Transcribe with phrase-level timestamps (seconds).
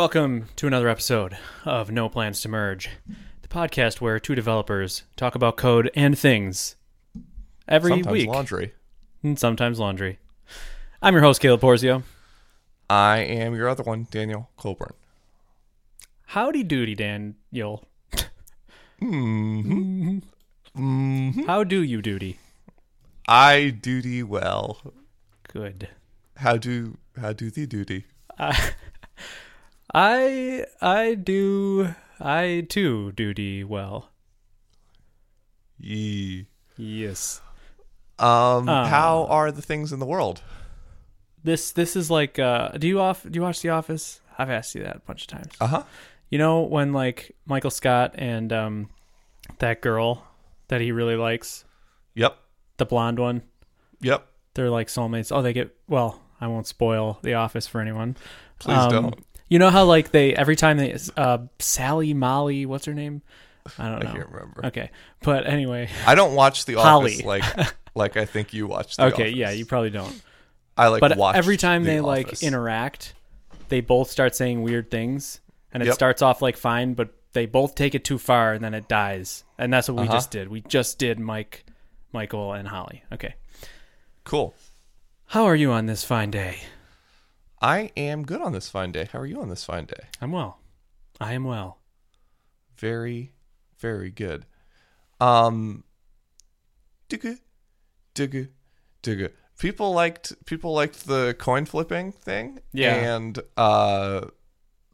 [0.00, 1.36] Welcome to another episode
[1.66, 2.88] of No Plans to Merge,
[3.42, 6.76] the podcast where two developers talk about code and things
[7.68, 8.72] every Sometimes week, laundry.
[9.22, 10.18] and sometimes laundry.
[11.02, 12.02] I'm your host, Caleb Porzio.
[12.88, 14.94] I am your other one, Daniel Coulbourne.
[16.28, 17.86] Howdy doody, Daniel.
[19.02, 20.20] Mm-hmm.
[20.78, 21.42] Mm-hmm.
[21.42, 22.38] How do you duty?
[23.28, 24.80] I duty well.
[25.52, 25.88] Good.
[26.36, 28.06] How do how do thee duty?
[28.38, 28.70] I,
[29.92, 34.10] I, I do, I too duty well.
[35.78, 36.46] Yee.
[36.76, 37.40] Yes.
[38.18, 38.86] Um, Ah.
[38.86, 40.42] how are the things in the world?
[41.42, 44.20] This, this is like, uh, do you off, do you watch The Office?
[44.38, 45.52] I've asked you that a bunch of times.
[45.60, 45.82] Uh huh.
[46.30, 48.88] You know when like Michael Scott and um
[49.58, 50.24] that girl
[50.68, 51.64] that he really likes,
[52.14, 52.38] Yep.
[52.76, 53.42] the blonde one,
[54.00, 54.24] Yep.
[54.54, 55.34] they're like soulmates.
[55.34, 58.16] Oh, they get well, I won't spoil The Office for anyone.
[58.60, 59.26] Please Um, don't.
[59.50, 63.20] You know how like they every time they uh Sally Molly, what's her name?
[63.78, 64.12] I don't I know.
[64.14, 64.64] can't remember.
[64.66, 64.90] Okay.
[65.22, 67.12] But anyway, I don't watch The Holly.
[67.16, 67.44] Office like
[67.94, 68.96] like I think you watch.
[68.96, 69.34] The okay, Office.
[69.34, 70.18] yeah, you probably don't.
[70.78, 73.12] I like But watch every time The they like interact,
[73.68, 75.40] they both start saying weird things
[75.72, 75.94] and it Yep.
[75.94, 79.44] starts off like fine, but they both take it too far and then it dies.
[79.58, 80.12] And that's what we Uh-huh.
[80.16, 80.48] just did.
[80.48, 81.64] We just did Mike,
[82.12, 83.02] Michael and Holly.
[83.12, 83.34] Okay.
[84.24, 84.54] Cool.
[85.26, 86.60] How are you on this fine day?
[87.60, 89.08] I am good on this fine day.
[89.12, 90.04] How are you on this fine day?
[90.20, 90.58] I'm well.
[91.20, 91.78] I am well.
[92.78, 93.32] Very,
[93.78, 94.46] very good.
[95.20, 95.84] Um,
[97.10, 97.38] digga,
[98.14, 98.48] digga,
[99.02, 99.32] digga.
[99.58, 102.60] People liked people liked the coin flipping thing.
[102.72, 102.94] Yeah.
[102.94, 104.28] and uh,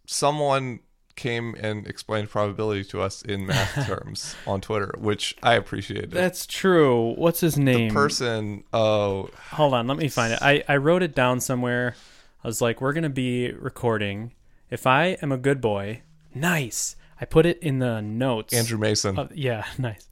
[0.06, 0.80] someone
[1.14, 6.10] came and explained probability to us in math terms on Twitter, which I appreciated.
[6.10, 7.14] That's true.
[7.14, 7.92] What's his the name?
[7.92, 10.40] person, oh, Hold on, let me find it.
[10.42, 11.94] I, I wrote it down somewhere.
[12.46, 14.32] I was like, we're going to be recording.
[14.70, 16.02] If I am a good boy,
[16.32, 16.94] nice.
[17.20, 18.54] I put it in the notes.
[18.54, 19.18] Andrew Mason.
[19.18, 20.08] of- yeah, nice.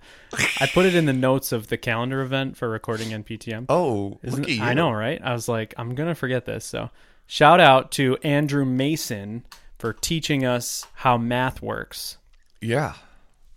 [0.61, 3.67] I put it in the notes of the calendar event for recording NPTM.
[3.69, 4.65] oh, Isn't- look at you.
[4.65, 5.21] I know, right?
[5.23, 6.65] I was like, I'm going to forget this.
[6.65, 6.91] So,
[7.28, 9.47] shout out to Andrew Mason
[9.78, 12.17] for teaching us how math works.
[12.61, 12.94] Yeah.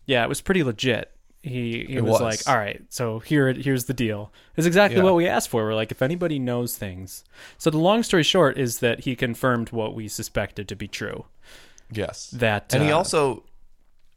[0.06, 1.12] Yeah, it was pretty legit.
[1.48, 2.22] He he was, was.
[2.22, 5.04] like, "All right, so here here's the deal." It's exactly Yeah.
[5.04, 5.64] what we asked for.
[5.64, 7.24] We're like, if anybody knows things.
[7.58, 11.26] So the long story short is that he confirmed what we suspected to be true.
[11.92, 12.30] Yes.
[12.32, 13.44] That And he uh, also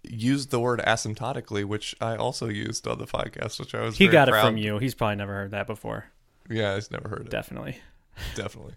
[0.02, 4.08] used the word asymptotically, which I also used on the podcast, which I was he
[4.08, 4.78] got it from you.
[4.78, 6.06] He's probably never heard that before.
[6.48, 7.30] Yeah, I've never heard it.
[7.30, 7.78] Definitely.
[8.34, 8.74] Definitely.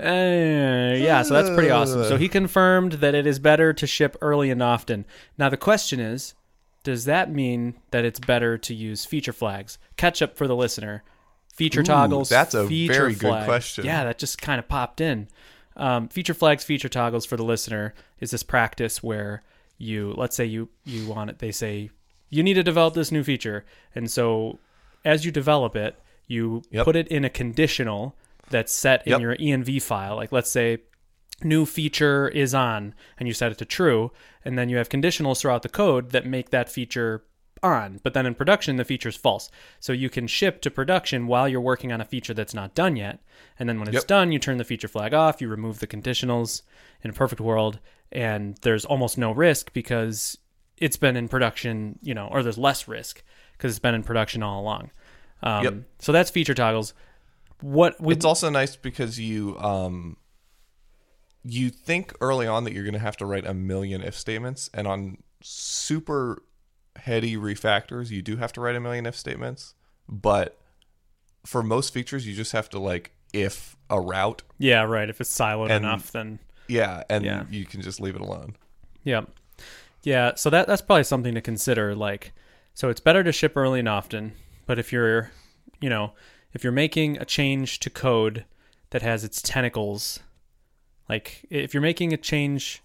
[0.00, 2.04] Uh, yeah, so that's pretty awesome.
[2.04, 5.04] So he confirmed that it is better to ship early and often.
[5.36, 6.34] Now the question is,
[6.88, 9.78] does that mean that it's better to use feature flags?
[9.98, 11.04] Catch up for the listener.
[11.54, 12.28] Feature Ooh, toggles.
[12.30, 13.84] that's a very good question.
[13.84, 15.28] Yeah, that just kind of popped in.
[15.76, 19.42] Um, feature flags, feature toggles for the listener is this practice where
[19.76, 21.38] you, let's say you you want it.
[21.40, 21.90] They say
[22.30, 24.58] you need to develop this new feature, and so
[25.04, 25.94] as you develop it,
[26.26, 26.84] you Yep.
[26.84, 28.16] put it in a conditional
[28.50, 29.20] that's set in Yep.
[29.20, 30.78] your env file like let's say
[31.44, 34.10] new feature is on and you set it to true
[34.44, 37.22] and then you have conditionals throughout the code that make that feature
[37.62, 39.50] on but then in production the feature is false
[39.80, 42.94] so you can ship to production while you're working on a feature that's not done
[42.96, 43.20] yet
[43.58, 44.06] and then when it's Yep.
[44.06, 46.62] done you turn the feature flag off you remove the conditionals
[47.02, 47.78] in a perfect world
[48.12, 50.38] and there's almost no risk because
[50.76, 53.22] it's been in production you know or there's less risk
[53.52, 54.90] because it's been in production all along
[55.42, 55.74] um, Yep.
[56.00, 56.94] so that's feature toggles
[57.60, 60.16] what we It's also nice because you um
[61.44, 64.68] you think early on that you're going to have to write a million if statements
[64.74, 66.42] and on super
[66.96, 69.74] heady refactors you do have to write a million if statements,
[70.08, 70.58] but
[71.46, 74.42] for most features you just have to like if a route.
[74.58, 75.08] Yeah, right.
[75.08, 77.44] If it's siloed And- enough, then Yeah, and Yeah.
[77.50, 78.56] you can just leave it alone.
[79.04, 79.22] yeah,
[80.02, 80.34] yeah.
[80.34, 81.94] So that that's probably something to consider.
[81.94, 82.32] Like,
[82.74, 84.32] so it's better to ship early and often.
[84.66, 85.30] But if you're,
[85.80, 86.12] you know,
[86.52, 88.44] if you're making a change to code
[88.90, 90.20] that has its tentacles,
[91.08, 92.82] like if you're making a change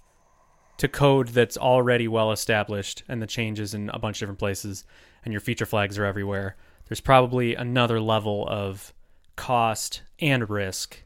[0.77, 4.85] to code that's already well established and the changes in a bunch of different places
[5.23, 6.55] and your feature flags are everywhere,
[6.87, 8.93] there's probably another level of
[9.35, 11.03] cost and risk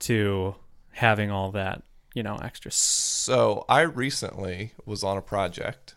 [0.00, 0.54] to
[0.92, 1.82] having all that,
[2.14, 2.70] you know, extra.
[2.70, 5.94] So I recently was on a project,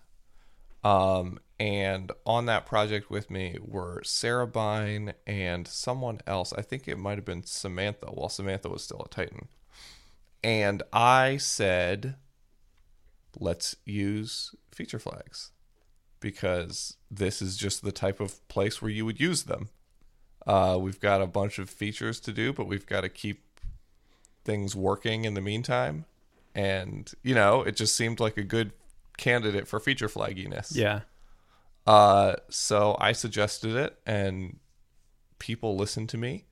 [0.83, 6.53] um, and on that project with me were Sarah Bine and someone else.
[6.53, 9.47] I think it might have been Samantha, while Samantha was still a Tighten.
[10.43, 12.15] And I said,
[13.39, 15.51] let's use feature flags
[16.19, 19.69] because this is just the type of place where you would use them.
[20.47, 23.59] Uh, we've got a bunch of features to do, but we've got to keep
[24.43, 26.05] things working in the meantime.
[26.53, 28.71] and you know, it just seemed like a good
[29.17, 30.75] candidate for feature flagginess.
[30.75, 31.01] Yeah.
[31.85, 34.59] Uh, so I suggested it, and
[35.39, 36.45] people listened to me,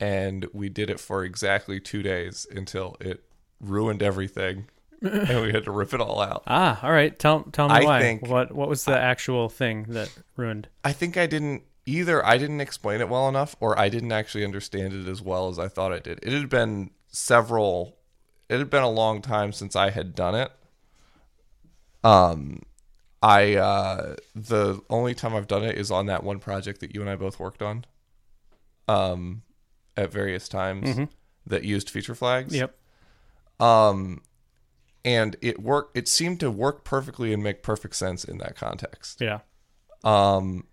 [0.00, 3.24] and we did it for exactly two days until it
[3.60, 4.66] ruined everything,
[5.02, 6.42] and we had to rip it all out.
[6.46, 7.18] Ah, all right.
[7.18, 8.00] Tell tell me I why.
[8.00, 10.68] think- what what was the actual thing that ruined?
[10.84, 12.24] I think I didn't either.
[12.24, 15.58] I didn't explain it well enough, or I didn't actually understand it as well as
[15.58, 16.20] I thought I did.
[16.22, 17.96] It had been several.
[18.48, 20.50] It had been a long time since I had done it.
[22.04, 22.62] Um,
[23.22, 27.00] I uh, the only time I've done it is on that one project that you
[27.00, 27.84] and I both worked on.
[28.86, 29.42] Um,
[29.98, 31.08] at various times
[31.46, 32.54] that used feature flags.
[32.54, 32.74] Yep.
[33.60, 34.22] Um,
[35.04, 35.96] and it worked.
[35.96, 39.20] It seemed to work perfectly and make perfect sense in that context.
[39.20, 39.40] Yeah.
[40.04, 40.66] Um,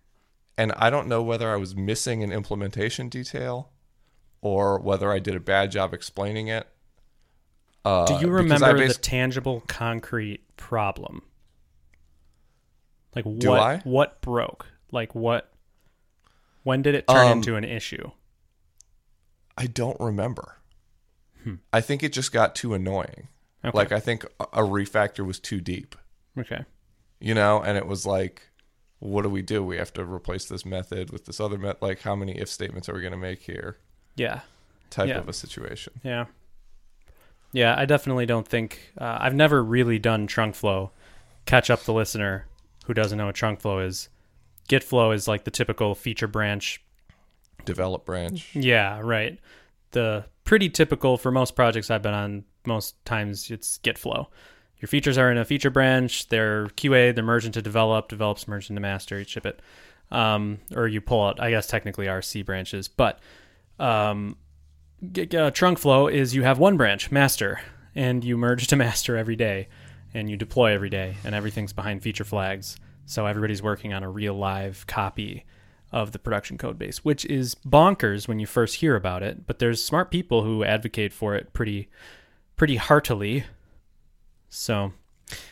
[0.58, 3.72] and I don't know whether I was missing an implementation detail
[4.42, 6.68] or whether I did a bad job explaining it.
[7.84, 11.22] Uh, Do you remember the tangible, concrete problem?
[13.16, 13.86] Like what?
[13.86, 14.68] What broke?
[14.92, 15.52] Like what?
[16.64, 18.12] When did it turn Um, into an issue?
[19.58, 20.58] I don't remember.
[21.72, 23.28] I think it just got too annoying.
[23.62, 23.68] Hmm.
[23.68, 23.78] Okay.
[23.78, 25.96] Like I think a a refactor was too deep,
[26.40, 26.66] Okay.
[27.20, 28.50] you know, and it was like,
[29.00, 29.64] what do we do?
[29.64, 31.82] We have to replace this method with this other method.
[31.84, 33.78] Like, how many if statements are we going to make here?
[34.16, 34.40] Yeah.
[34.90, 35.18] Type Yeah.
[35.20, 35.94] of a situation.
[36.04, 36.26] Yeah.
[37.52, 40.92] Yeah, I definitely don't think uh, I've never really done trunk flow.
[41.46, 42.48] Catch up the listener
[42.86, 44.10] who doesn't know what trunk flow is.
[44.68, 46.82] Git flow is like the typical feature branch.
[47.66, 48.56] Develop branch.
[48.56, 49.40] Yeah, right.
[49.92, 52.44] The pretty typical for most projects I've been on.
[52.66, 54.30] Most times it's Git flow.
[54.80, 56.30] Your features are in a feature branch.
[56.30, 57.14] They're QA.
[57.14, 58.10] They're merged into develop.
[58.10, 59.20] Develops merged into master.
[59.20, 59.62] You ship it,
[60.12, 61.40] um, or you pull out.
[61.40, 63.20] I guess technically RC branches, but
[63.80, 64.38] um,
[65.18, 67.62] uh, trunk flow is you have one branch, master,
[67.94, 69.68] and you merge to master every day,
[70.14, 72.78] and you deploy every day, and everything's behind feature flags.
[73.06, 75.46] So everybody's working on a real live copy
[75.96, 79.48] of the production code base, which is bonkers when you first hear about it.
[79.48, 81.88] But there's smart people who advocate for it pretty,
[82.58, 83.46] pretty heartily.
[84.50, 84.92] So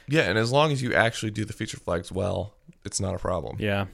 [0.05, 3.19] Yeah, and as long as you actually do the feature flags well, it's not a
[3.19, 3.55] problem.
[3.57, 3.85] Yeah.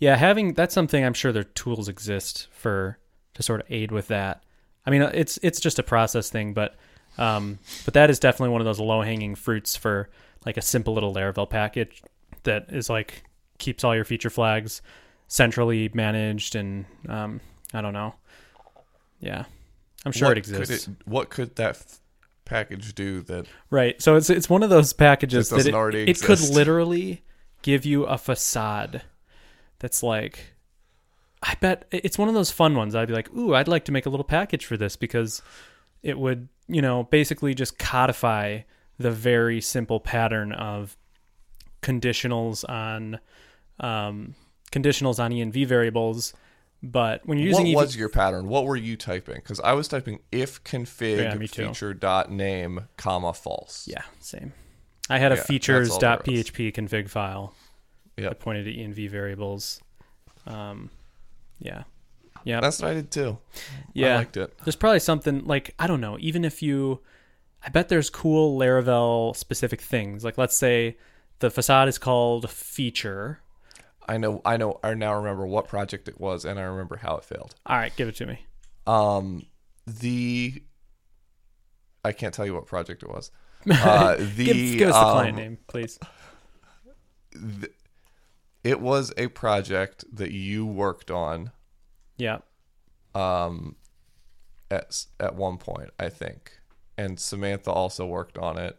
[0.00, 2.98] Yeah, having that's something I'm sure their tools exist for
[3.34, 4.42] to sort of aid with that.
[4.84, 6.74] I mean, it's it's just a process thing, but
[7.16, 10.10] um, but that is definitely one of those low hanging fruits for
[10.44, 12.02] like a simple little Laravel package
[12.42, 13.22] that is like
[13.58, 14.82] keeps all your feature flags
[15.30, 17.40] centrally managed and um,
[17.72, 18.14] I don't know.
[19.20, 19.44] Yeah,
[20.04, 20.84] I'm sure What it exists.
[20.84, 22.00] Could it, what could that f-
[22.44, 24.00] package do that Right.
[24.02, 27.22] So it's it's one of those packages That it, it could literally
[27.62, 29.02] give you a facade
[29.78, 30.54] that's like
[31.42, 32.94] I bet it's one of those fun ones.
[32.94, 35.40] I'd be like, "Ooh, I'd like to make a little package for this because
[36.02, 38.60] it would, you know, basically just codify
[38.98, 40.98] the very simple pattern of
[41.82, 43.20] conditionals on
[43.78, 44.34] um,
[44.72, 46.32] conditionals on env variables."
[46.82, 48.48] But when you're using what EV was your pattern?
[48.48, 49.34] What were you typing?
[49.34, 53.86] Because I was typing if config Yeah, feature dot name comma false.
[53.86, 54.54] yeah, same.
[55.10, 55.88] I had a Yeah, there was.
[55.98, 57.54] features.php config file
[58.16, 58.30] Yep.
[58.30, 59.82] that pointed to env variables.
[60.46, 60.88] Um,
[61.58, 61.82] yeah,
[62.44, 63.36] yeah, That's what I did too.
[63.92, 64.56] Yeah, I liked it.
[64.64, 66.16] There's probably something like I don't know.
[66.18, 67.00] Even if you,
[67.62, 70.24] I bet there's cool Laravel specific things.
[70.24, 70.96] Like let's say
[71.40, 73.40] the facade is called feature.
[74.10, 74.42] I know.
[74.44, 74.80] I know.
[74.82, 77.54] I now remember what project it was, and I remember how it failed.
[77.64, 78.44] All right, give it to me.
[78.84, 79.46] Um,
[79.86, 80.64] the
[82.04, 83.30] I can't tell you what project it was.
[83.70, 85.98] Uh, the give, give us the client um, name, please.
[87.32, 87.70] The,
[88.64, 91.52] It was a project that you worked on
[92.16, 92.38] Yeah.
[93.14, 93.76] um,
[94.72, 96.58] at at one point, I think,
[96.98, 98.76] and Samantha also worked on it.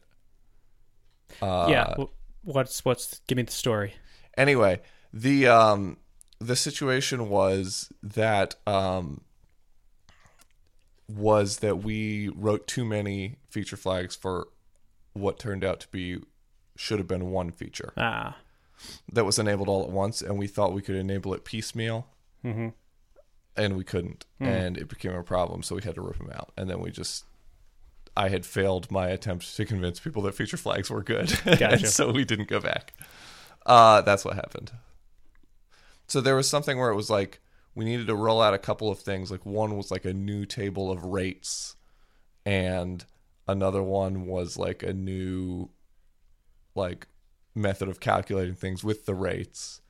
[1.41, 1.95] Uh, yeah.
[2.43, 3.19] What's what's?
[3.27, 3.93] Give me the story.
[4.35, 4.81] Anyway,
[5.13, 5.97] the um,
[6.39, 9.21] the situation was that um,
[11.07, 14.47] was that we wrote too many feature flags for
[15.13, 16.19] what turned out to be
[16.77, 18.37] should have been one feature Ah.
[19.11, 22.07] that was enabled all at once, and we thought we could enable it piecemeal.
[22.43, 22.69] Mm-hmm.
[23.55, 24.45] and we couldn't Hmm.
[24.45, 26.89] and it became a problem so we had to rip them out and then we
[26.89, 27.23] just
[28.17, 31.65] i had failed my attempt to convince people that feature flags were good Gotcha.
[31.73, 32.93] and so we didn't go back
[33.67, 34.71] uh, that's what happened
[36.11, 37.39] so there was something where it was like
[37.73, 40.45] we needed to roll out a couple of things like one was like a new
[40.45, 41.75] table of rates
[42.45, 43.05] and
[43.47, 45.69] another one was like a new
[46.75, 47.07] like
[47.55, 49.81] method of calculating things with the rates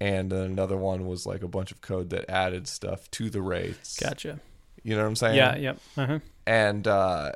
[0.00, 3.42] and then another one was like a bunch of code that added stuff to the
[3.42, 3.98] rates.
[4.00, 4.40] Gotcha.
[4.82, 5.36] You know what I'm saying?
[5.36, 5.56] Yeah.
[5.56, 5.78] Yep.
[5.98, 6.18] Uh-huh.
[6.46, 7.32] And uh,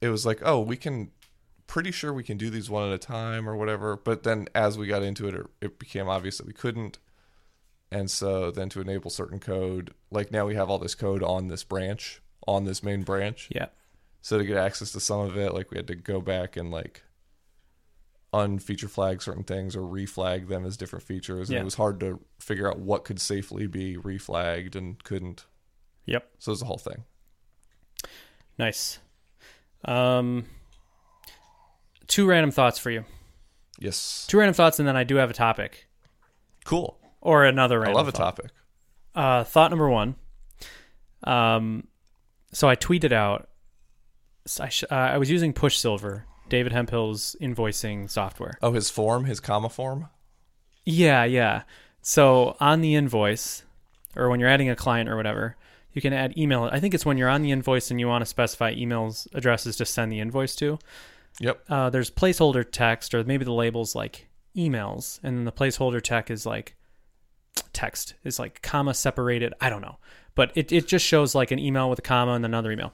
[0.00, 1.12] it was like, oh, we can
[1.72, 3.96] pretty sure we can do these one at a time or whatever.
[3.96, 6.98] But then as we got into it, it, it became obvious that we couldn't.
[7.90, 11.48] And so then to enable certain code, like now we have all this code on
[11.48, 13.48] this branch, on this main branch.
[13.50, 13.68] Yeah.
[14.20, 16.70] So to get access to some of it, like we had to go back and
[16.70, 17.04] like
[18.34, 21.48] unfeature flag certain things or reflag them as different features.
[21.48, 21.62] And Yeah.
[21.62, 25.46] it was hard to figure out what could safely be reflagged and couldn't.
[26.04, 26.32] Yep.
[26.38, 27.04] So it was a whole thing.
[28.58, 28.98] Nice.
[29.86, 30.44] Um,
[32.12, 33.04] two random thoughts for you.
[33.78, 34.26] Yes.
[34.28, 35.86] Two random thoughts, and then I do have a topic
[36.64, 36.98] Cool.
[37.22, 37.96] or another random.
[37.96, 38.36] I love a thought.
[38.36, 38.50] topic.
[39.14, 40.14] Uh, thought number one.
[41.24, 41.86] Um,
[42.52, 43.48] so I tweeted out.
[44.60, 48.58] I, sh- uh, I was using Push Silver, David Hemphill's invoicing software.
[48.60, 50.08] Oh, his form, his comma form?
[50.84, 51.62] Yeah, yeah.
[52.02, 53.62] So on the invoice,
[54.16, 55.56] or when you're adding a client or whatever,
[55.92, 56.64] you can add email.
[56.72, 59.76] I think it's when you're on the invoice and you want to specify emails addresses
[59.76, 60.78] to send the invoice to.
[61.40, 61.64] Yep.
[61.68, 66.46] Uh, there's placeholder text, or maybe the label's like emails, and the placeholder text is
[66.46, 66.76] like
[67.72, 69.54] text is like comma separated.
[69.60, 69.98] I don't know,
[70.34, 72.92] but it it just shows like an email with a comma and another email,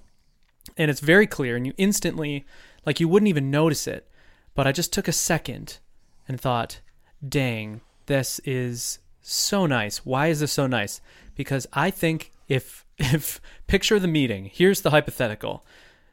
[0.76, 2.46] and it's very clear, and you instantly
[2.86, 4.08] like you wouldn't even notice it.
[4.54, 5.78] But I just took a second
[6.26, 6.80] and thought,
[7.26, 9.98] dang, this is so nice.
[10.04, 11.00] Why is this so nice?
[11.36, 15.64] Because I think if if picture the meeting, here's the hypothetical.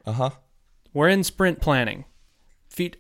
[0.06, 0.30] Uh huh.
[0.94, 2.06] We're in sprint planning.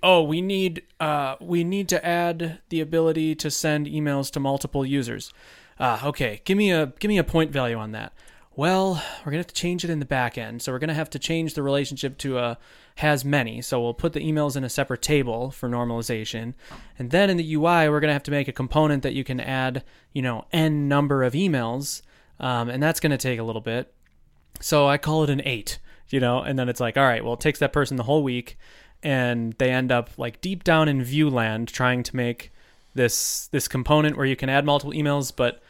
[0.02, 4.86] Oh, we need uh we need to add the ability to send emails to multiple
[4.86, 5.34] users.
[5.80, 6.42] Ah, okay.
[6.46, 8.14] Give me a give me a point value on that.
[8.58, 10.62] Well, we're gonna have to change it in the back end.
[10.62, 12.58] So we're gonna have to change the relationship to a
[12.96, 13.62] has many.
[13.62, 16.54] So we'll put the emails in a separate table for normalization.
[16.98, 19.42] And then in the UI, we're gonna have to make a component that you can
[19.42, 22.02] add, you know, n number of emails.
[22.40, 23.94] Um, and that's gonna take a little bit.
[24.62, 25.80] So I call it an eight,
[26.10, 28.24] you know, and then it's like, all right, well, it takes that person the whole
[28.24, 28.58] week,
[29.04, 32.52] and they end up like deep down in Vue land trying to make
[32.94, 35.62] this this component where you can add multiple emails, but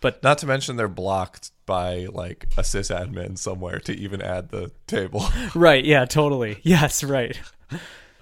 [0.00, 4.70] but Not to mention they're blocked by like a sysadmin somewhere to even add the
[4.86, 5.24] table.
[5.54, 7.40] right, yeah, totally, yes, right.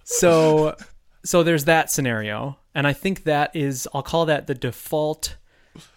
[0.05, 0.77] So
[1.25, 5.37] so there's that scenario, and I think that is I'll call that the default.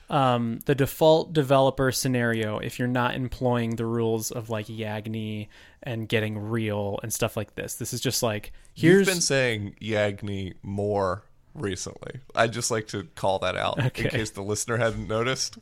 [0.09, 5.49] Um, the default developer scenario if you're not employing the rules of like Yagni
[5.83, 7.75] and getting real and stuff like this.
[7.75, 11.23] This is just like here's You've been saying Yagni more
[11.53, 12.21] recently.
[12.35, 14.05] I'd just like to call that out Okay.
[14.05, 15.57] in case the listener hadn't noticed.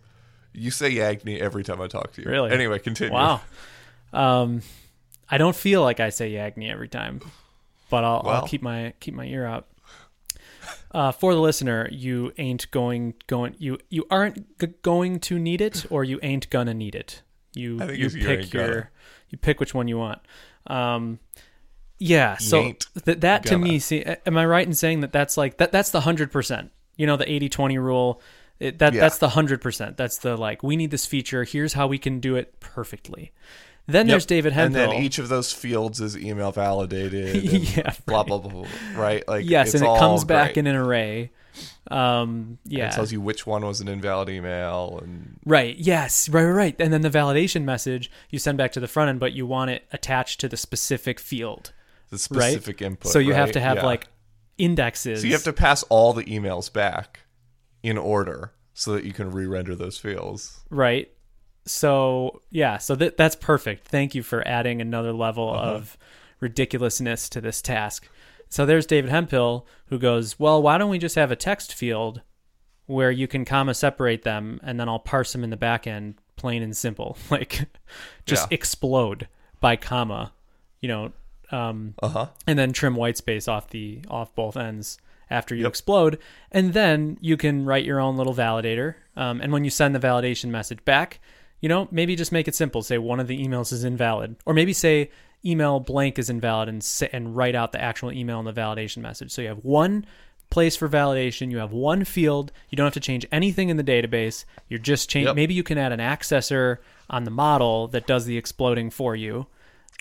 [0.54, 2.30] You say Yagni every time I talk to you.
[2.30, 2.52] Really?
[2.52, 3.14] Anyway, continue.
[3.14, 3.42] Wow.
[4.14, 4.62] Um,
[5.28, 7.20] I don't feel like I say Yagni every time,
[7.90, 9.66] but I'll, I'll keep my keep my ear out.
[10.91, 15.62] Uh, for the listener, you ain't going going you you aren't g- going to need
[15.62, 17.22] it, or you ain't gonna need it.
[17.53, 18.89] You you pick your gonna.
[19.29, 20.22] you pick which one you want.
[20.67, 21.20] Um,
[22.00, 22.38] yeah.
[22.38, 22.74] So
[23.05, 23.63] th- that to gonna.
[23.63, 26.72] me, see, am I right in saying that that's like that that's the hundred percent?
[26.98, 28.22] You know, the 80-20 rule.
[28.60, 29.01] It, that Yeah.
[29.01, 29.98] that's the hundred percent.
[29.98, 31.44] That's the like we need this feature.
[31.44, 33.32] Here's how we can do it perfectly.
[33.88, 34.13] Then Yep.
[34.13, 37.36] there's David And then each of those fields is email validated.
[37.54, 38.68] and yeah, Blah blah blah, blah.
[38.96, 39.27] Right?
[39.27, 41.32] Like yes, and it comes back in an array.
[41.89, 45.77] Um, And yeah, It tells you which one was an invalid email and right.
[45.77, 46.75] Yes, right, right, right.
[46.80, 49.72] And then the validation message you send back to the front end, but you want
[49.72, 51.72] it attached to the specific field,
[52.10, 52.51] the right?
[52.54, 53.12] specific input.
[53.12, 53.86] so you have to have Yeah.
[53.86, 54.08] like
[54.58, 55.22] indexes.
[55.22, 57.20] So you have to pass all the emails back
[57.84, 60.60] in order so that you can re-render those fields.
[60.70, 61.10] right.
[61.66, 63.88] So yeah, so that that's perfect.
[63.88, 65.72] Thank you for adding another level Uh-huh.
[65.72, 65.98] of
[66.40, 68.08] ridiculousness to this task.
[68.50, 72.22] So there's David Hemphill who goes, well, why don't we just have a text field
[72.86, 76.16] where you can comma separate them and then I'll parse them in the back end,
[76.36, 77.18] plain and simple.
[77.32, 77.66] Like
[78.26, 78.56] just Yeah.
[78.56, 79.28] explode
[79.60, 80.34] by comma,
[80.82, 81.12] you know,
[81.52, 82.28] um, Uh huh.
[82.46, 85.70] and then trim white space off the off both ends after you Yep.
[85.70, 86.20] explode
[86.52, 90.00] and then you can write your own little validator um, and when you send the
[90.00, 91.20] validation message back
[91.66, 94.54] you know maybe just make it simple say one of the emails is invalid or
[94.54, 95.10] maybe say
[95.44, 98.98] email blank is invalid and say, and write out the actual email in the validation
[98.98, 100.06] message so you have one
[100.52, 103.84] place for validation you have one field you don't have to change anything in the
[103.84, 105.36] database you're just change Yep.
[105.36, 106.78] maybe you can add an accessor
[107.10, 109.48] on the model that does the exploding for you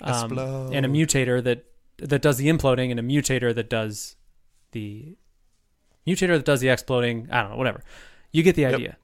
[0.03, 0.37] um,
[0.71, 1.65] and a mutator that
[1.97, 4.17] that does the imploding and a mutator that does
[4.71, 5.15] the
[6.05, 7.27] mutator that does the exploding.
[7.31, 7.81] I don't know, whatever.
[8.31, 8.73] You get the Yep.
[8.75, 8.97] idea.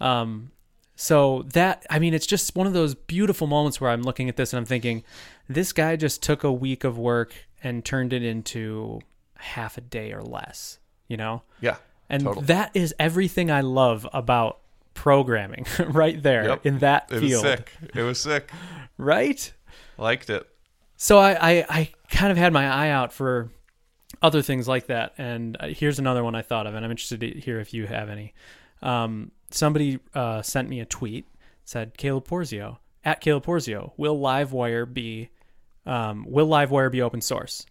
[0.00, 0.52] Um,
[1.00, 4.36] so that I mean, it's just one of those beautiful moments where I'm looking at
[4.36, 5.04] this and I'm thinking,
[5.48, 9.00] this guy just took a week of work and turned it into
[9.36, 10.80] half a day or less.
[11.06, 11.76] You know, Yeah.
[12.10, 12.46] and Totally.
[12.46, 14.58] that is everything I love about
[14.94, 16.66] programming right there Yep.
[16.66, 17.22] in that field.
[17.22, 17.72] It was sick.
[17.94, 18.50] It was sick.
[18.98, 19.52] right?
[19.98, 20.48] Liked it.
[20.96, 23.50] so I, I I kind of had my eye out for
[24.20, 27.20] other things like that, and uh, here's another one I thought of, and I'm interested
[27.20, 28.34] to hear if you have any.
[28.82, 31.26] Um, somebody uh, sent me a tweet
[31.64, 35.30] said Caleb Porzio at Caleb Porzio will LiveWire be
[35.86, 37.64] um, will LiveWire be open source?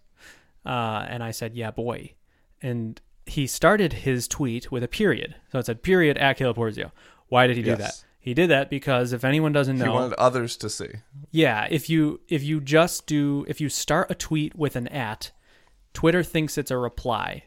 [0.66, 2.12] Uh, and I said, yeah, boy.
[2.60, 6.90] And he started his tweet with a period, so it said period at Caleb Porzio.
[7.28, 7.78] Why did he do Yes.
[7.78, 8.04] that?
[8.20, 10.88] He did that because if anyone doesn't know, He wanted others to see.
[11.30, 15.30] yeah, if you if you just do if you start a tweet with an at,
[15.94, 17.44] Twitter thinks it's a reply,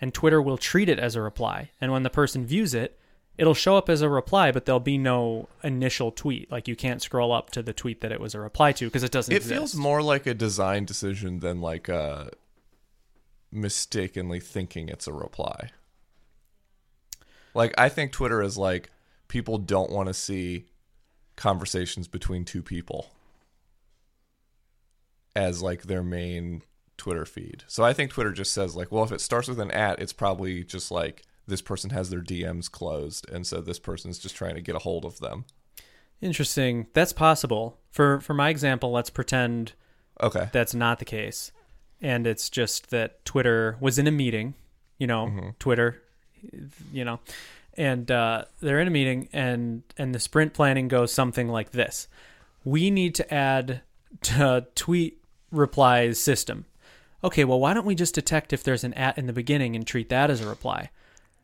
[0.00, 1.70] and Twitter will treat it as a reply.
[1.80, 2.98] And when the person views it,
[3.38, 6.50] it'll show up as a reply, but there'll be no initial tweet.
[6.50, 9.02] Like you can't scroll up to the tweet that it was a reply to because
[9.02, 9.32] it doesn't.
[9.32, 9.54] It exist.
[9.54, 12.26] feels more like a design decision than like uh
[13.50, 15.70] mistakenly thinking it's a reply.
[17.54, 18.90] Like I think Twitter is like
[19.28, 20.66] people don't want to see
[21.36, 23.12] conversations between two people
[25.34, 26.62] as like their main
[26.96, 27.64] Twitter feed.
[27.66, 30.12] So I think Twitter just says like, well, if it starts with an at, it's
[30.12, 34.54] probably just like this person has their DMs closed and so this person's just trying
[34.54, 35.44] to get a hold of them.
[36.20, 36.86] Interesting.
[36.92, 37.78] That's possible.
[37.90, 39.72] For for my example, let's pretend
[40.20, 40.48] Okay.
[40.52, 41.50] that's not the case.
[42.00, 44.54] And it's just that Twitter was in a meeting,
[44.98, 46.02] you know, Twitter,
[46.92, 47.20] you know,
[47.76, 52.08] and uh, they're in a meeting and and the sprint planning goes something like this.
[52.64, 53.82] We need to add
[54.22, 56.66] to tweet replies system.
[57.24, 59.86] Okay, well, why don't we just detect if there's an at in the beginning and
[59.86, 60.90] treat that as a reply?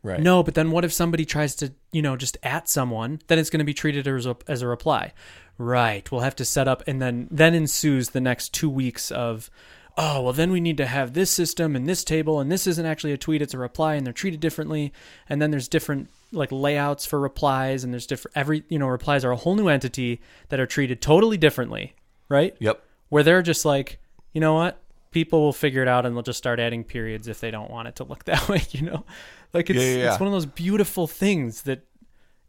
[0.03, 0.21] Right.
[0.21, 3.21] No, but then what if somebody tries to, you know, just at someone?
[3.27, 5.13] Then it's going to be treated as a, as a reply.
[5.59, 6.11] Right.
[6.11, 9.51] We'll have to set up, and then then ensues the next two weeks of,
[9.97, 12.87] oh, well, then we need to have this system and this table, and this isn't
[12.87, 14.93] actually a tweet; it's a reply, and they're treated differently.
[15.29, 19.25] And then there's different like layouts for replies, and there's different every you know replies
[19.25, 21.95] are a whole new entity that are treated totally differently,
[22.29, 22.55] right?
[22.61, 22.81] Yep.
[23.09, 23.99] Where they're just like,
[24.33, 24.81] you know what?
[25.11, 27.89] People will figure it out and they'll just start adding periods if they don't want
[27.89, 29.05] it to look that way, you know?
[29.53, 30.11] Like it's Yeah, yeah, yeah.
[30.13, 31.87] it's one of those beautiful things that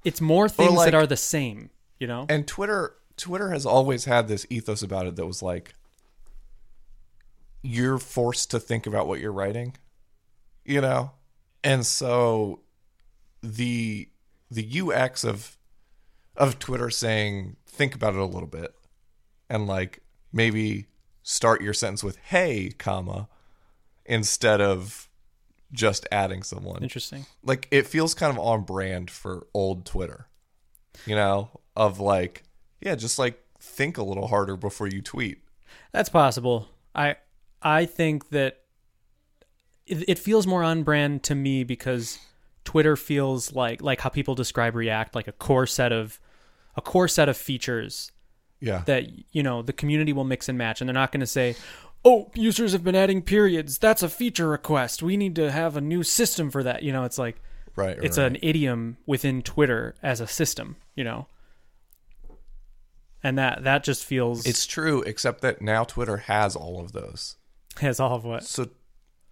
[0.03, 2.25] it's more things like- that are the same, you know?
[2.29, 5.73] And Twitter Twitter has always had this ethos about it that was like
[7.61, 9.75] you're forced to think about what you're writing.
[10.65, 11.11] You know?
[11.63, 12.61] And so
[13.41, 14.09] the
[14.51, 15.57] the UX of
[16.35, 18.73] of Twitter saying think about it a little bit
[19.49, 20.85] and like maybe
[21.23, 23.27] start your sentence with hey, comma
[24.05, 25.08] instead of
[25.71, 27.25] just adding someone Interesting.
[27.43, 30.27] like it feels kind of on brand for old Twitter.
[31.05, 32.43] You know, of like,
[32.81, 35.43] yeah, just like think a little harder before you tweet.
[35.91, 36.67] That's possible.
[36.93, 37.15] I
[37.61, 38.61] I think that
[39.85, 42.19] it, it feels more on brand to me because
[42.65, 46.19] Twitter feels like like how people describe React, like a core set of
[46.75, 48.11] a core set of features
[48.59, 48.83] Yeah.
[48.85, 51.55] that you know the community will mix and match, and they're not going to say,
[52.05, 53.77] "Oh, users have been adding periods.
[53.77, 55.03] That's a feature request.
[55.03, 57.41] We need to have a new system for that." You know, it's like
[57.75, 57.97] right.
[58.01, 58.27] it's right.
[58.27, 60.75] an idiom within Twitter as a system.
[60.95, 61.27] You know,
[63.23, 67.35] and that that just feels it's true, except that now Twitter has all of those.
[67.79, 68.67] has all of what So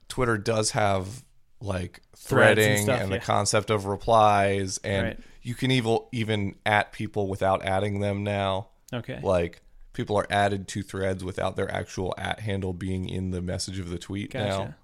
[0.09, 1.23] Twitter does have
[1.59, 3.21] like and threading and, stuff, the yeah.
[3.21, 5.19] concept of replies and Right.
[5.41, 8.67] you can even even at people without adding them now.
[8.93, 9.19] okay.
[9.23, 9.61] Like
[9.97, 13.89] people are added to threads without their actual at handle being in the message of
[13.89, 14.75] the tweet now.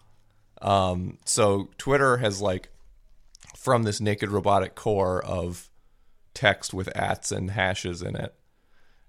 [0.62, 2.70] Um, so Twitter has like
[3.56, 5.70] from this naked robotic core of
[6.34, 8.34] text with ats and hashes in it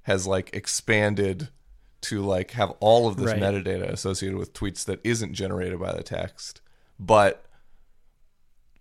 [0.02, 1.48] has like expanded
[2.02, 3.40] to like have all of this Right.
[3.40, 6.60] metadata associated with tweets that isn't generated by the text,
[7.00, 7.46] but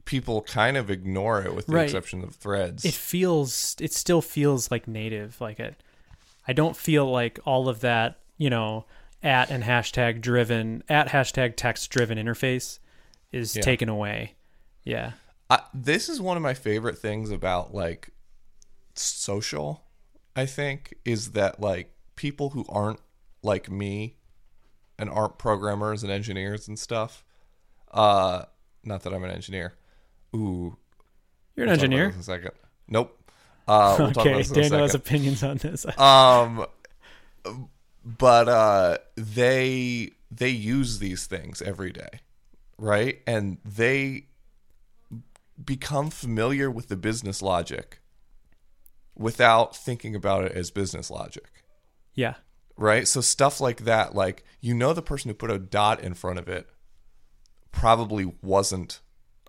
[0.03, 1.83] people kind of ignore it with the Right.
[1.86, 2.83] exception of threads.
[2.83, 5.39] It feels it still feels like native.
[5.39, 5.75] Like it,
[6.47, 8.19] I don't feel like all of that.
[8.38, 8.86] You know,
[9.21, 12.79] at and hashtag driven at hashtag text driven interface
[13.32, 13.62] is Yeah.
[13.62, 14.36] taken away.
[14.84, 15.13] Yeah.
[15.49, 18.10] I, this is one of my favorite things about like
[18.95, 19.84] social
[20.36, 22.99] i think is that like people who aren't
[23.41, 24.15] like me
[24.99, 27.23] and aren't programmers and engineers and stuff
[27.91, 28.43] uh
[28.84, 29.73] not that i'm an engineer
[30.36, 30.77] ooh
[31.56, 32.13] You're an engineer.
[32.17, 32.51] a second
[32.88, 33.19] nope
[33.67, 35.86] uh we'll okay, this in a Daniel has opinions on this.
[35.97, 36.65] um
[38.04, 42.21] but uh they they use these things every day
[42.78, 43.21] right?
[43.26, 44.26] And they
[45.63, 48.02] become familiar with the business logic
[49.15, 51.63] without thinking about it as business logic.
[52.15, 52.36] Yeah.
[52.78, 53.08] right?
[53.08, 56.39] So stuff like that like you know the person who put a dot in front
[56.39, 56.69] of it
[57.71, 58.99] probably wasn't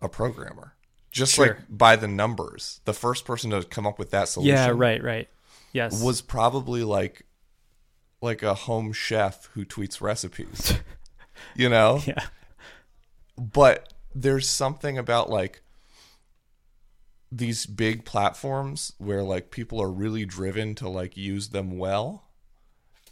[0.00, 0.73] a programmer
[1.14, 1.46] just Sure.
[1.46, 4.72] like by the numbers the first person to come up with that solution Yeah.
[4.74, 5.03] Right.
[5.03, 5.29] Right.
[5.72, 6.03] Yes.
[6.03, 7.24] was probably like
[8.20, 10.74] like a home chef who tweets recipes.
[11.55, 12.00] you know?
[12.07, 12.24] Yeah.
[13.38, 15.61] But there's something about like
[17.31, 22.24] these big platforms where like people are really driven to like use them well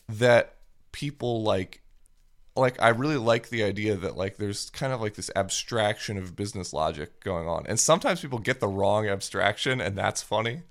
[0.09, 0.55] that
[0.93, 1.82] people like
[2.55, 6.37] like I really like the idea that like there's kind of like this abstraction of
[6.37, 7.65] business logic going on.
[7.67, 10.63] And sometimes people get the wrong abstraction and that's funny.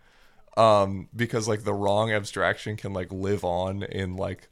[0.58, 4.50] Um because like the wrong abstraction can like live on in like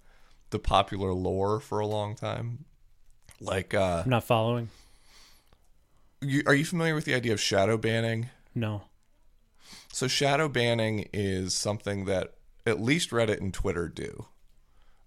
[0.49, 2.65] the popular lore for a long time.
[3.39, 4.69] Like uh I'm not following.
[6.21, 8.29] you, are you familiar with the idea of shadow banning?
[8.55, 8.83] No.
[9.91, 12.33] So shadow banning is something that
[12.65, 14.25] at least Reddit and Twitter do,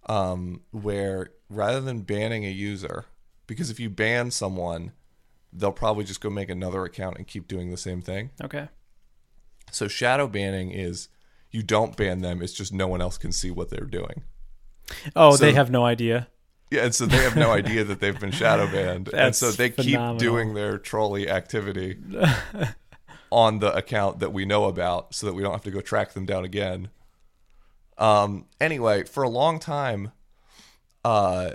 [0.06, 3.06] um, where rather than banning a user,
[3.46, 4.92] because if you ban someone,
[5.52, 8.30] they'll probably just go make another account and keep doing the same thing.
[8.42, 8.68] Okay.
[9.70, 11.08] So shadow banning is
[11.50, 14.22] you don't ban them; it's just no one else can see what they're doing.
[15.16, 16.28] Oh, So- they have no idea.
[16.70, 19.68] Yeah, and so they have no idea that they've been shadow banned, and so they
[19.68, 20.14] phenomenal.
[20.14, 21.98] keep doing their trolley activity
[23.30, 26.12] on the account that we know about, so that we don't have to go track
[26.14, 26.88] them down again.
[27.98, 28.46] Um.
[28.60, 30.12] Anyway, for a long time,
[31.04, 31.52] uh,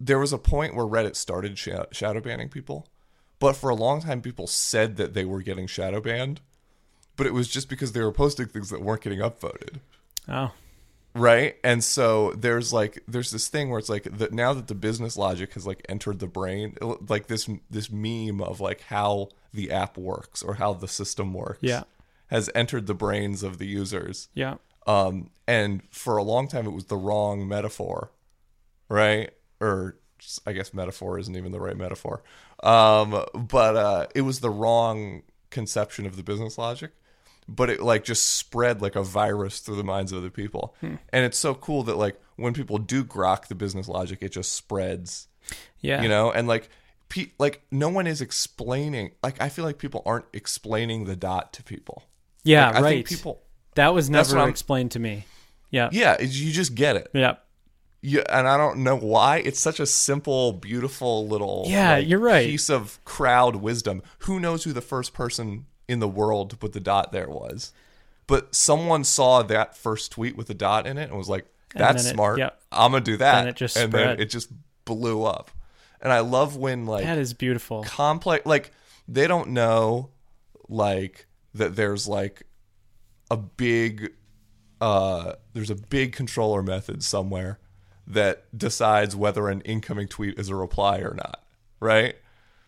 [0.00, 2.86] there was a point where Reddit started sh- shadow banning people,
[3.38, 6.40] but for a long time, people said that they were getting shadow banned,
[7.16, 9.80] but it was just because they were posting things that weren't getting upvoted
[10.28, 10.52] Oh.
[11.14, 14.74] right and so there's like there's this thing where it's like that now that the
[14.74, 16.76] business logic has like entered the brain
[17.08, 21.60] like this this meme of like how the app works or how the system works
[21.62, 21.84] Yeah.
[22.26, 24.56] has entered the brains of the users Yeah.
[24.86, 28.10] Um and for a long time it was the wrong metaphor
[28.88, 29.96] right or
[30.46, 32.22] i guess metaphor isn't even the right metaphor
[32.62, 36.92] um but uh it was the wrong conception of the business logic
[37.48, 41.24] but it like just spread like a virus through the minds of other people and
[41.24, 45.28] it's so cool that like when people do grok the business logic it just spreads
[45.80, 46.02] Yeah.
[46.02, 46.68] you know and like
[47.08, 51.52] pe- like no one is explaining like i feel like people aren't explaining the dot
[51.54, 52.02] to people
[52.42, 52.66] yeah.
[52.68, 52.90] Like, i right.
[52.90, 53.42] think people
[53.76, 55.24] that was never explained to me.
[55.70, 55.88] Yeah.
[55.92, 57.36] yeah you just get it Yeah.
[58.02, 59.38] Yeah, and I don't know why.
[59.38, 62.46] It's such a simple, beautiful little Yeah, like, you're right.
[62.46, 64.00] piece of crowd wisdom.
[64.20, 67.72] Who knows who the first person in the world to put the dot there was?
[68.28, 72.04] But someone saw that first tweet with the dot in it and was like, "That's
[72.04, 72.38] it- smart.
[72.38, 72.60] yep.
[72.70, 74.08] I'm gonna do that." Then it just and spread.
[74.08, 74.50] then it just
[74.84, 75.50] blew up.
[76.00, 77.82] And I love when like That is beautiful.
[77.84, 78.70] complex like
[79.08, 80.10] they don't know
[80.68, 82.42] like that there's like
[83.30, 84.12] a big
[84.80, 87.58] uh there's a big controller method somewhere
[88.06, 91.42] that decides whether an incoming tweet is a reply or not
[91.80, 92.16] right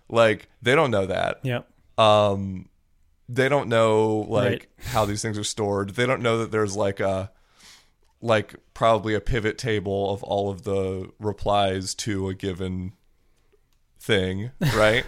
[0.08, 1.68] like they don't know that Yep.
[1.98, 2.68] um
[3.28, 4.66] they don't know like Right.
[4.86, 7.30] how these things are stored they don't know that there's like a
[8.20, 12.94] like probably a pivot table of all of the replies to a given
[14.00, 15.04] thing right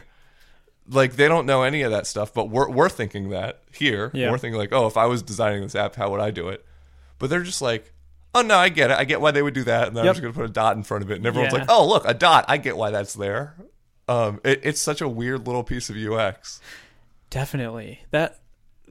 [0.90, 4.30] like they don't know any of that stuff but we're, we're thinking that here Yeah.
[4.30, 6.64] we're thinking like oh if i was designing this app how would i do it
[7.18, 7.92] but they're just like
[8.34, 10.10] oh no i get it i get why they would do that and then i'm
[10.12, 11.60] just going to put a dot in front of it and everyone's Yeah.
[11.60, 13.54] like oh look a dot i get why that's there
[14.08, 16.60] um, it, it's such a weird little piece of ux
[17.30, 18.00] Definitely.
[18.10, 18.40] That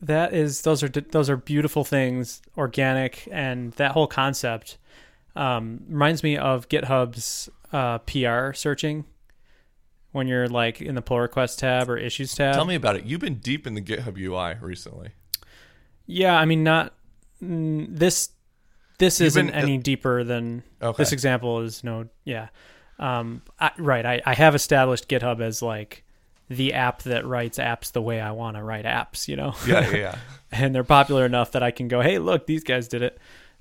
[0.01, 4.77] that is those are those are beautiful things, organic, and that whole concept
[5.35, 9.03] um, reminds me of GitHub's uh, PR searching.
[10.11, 12.55] When you're like in the pull request tab or issues tab.
[12.55, 13.05] Tell me about it.
[13.05, 15.09] You've been deep in the GitHub UI recently.
[16.07, 16.93] Yeah, I mean, not
[17.41, 18.29] this.
[18.97, 20.97] This You've isn't been- any deeper than Okay.
[20.97, 21.83] this example is.
[21.83, 22.49] No, yeah,
[22.97, 24.05] um, I, right.
[24.05, 26.03] I, I have established GitHub as like
[26.49, 29.27] the app that writes apps the way I want to write apps.
[29.27, 30.15] You know, Yeah, yeah, yeah.
[30.51, 33.17] and they're popular enough that I can go, hey, look, these guys did it,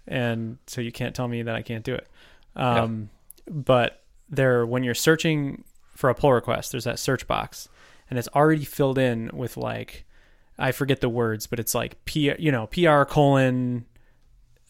[0.08, 2.08] and so you can't tell me that I can't do it.
[2.56, 3.10] Um,
[3.46, 5.62] But there, when you're searching
[5.98, 7.68] for a pull request, there's that search box,
[8.08, 10.06] and it's already filled in with like,
[10.56, 13.84] I forget the words, but it's like P, you know, PR colon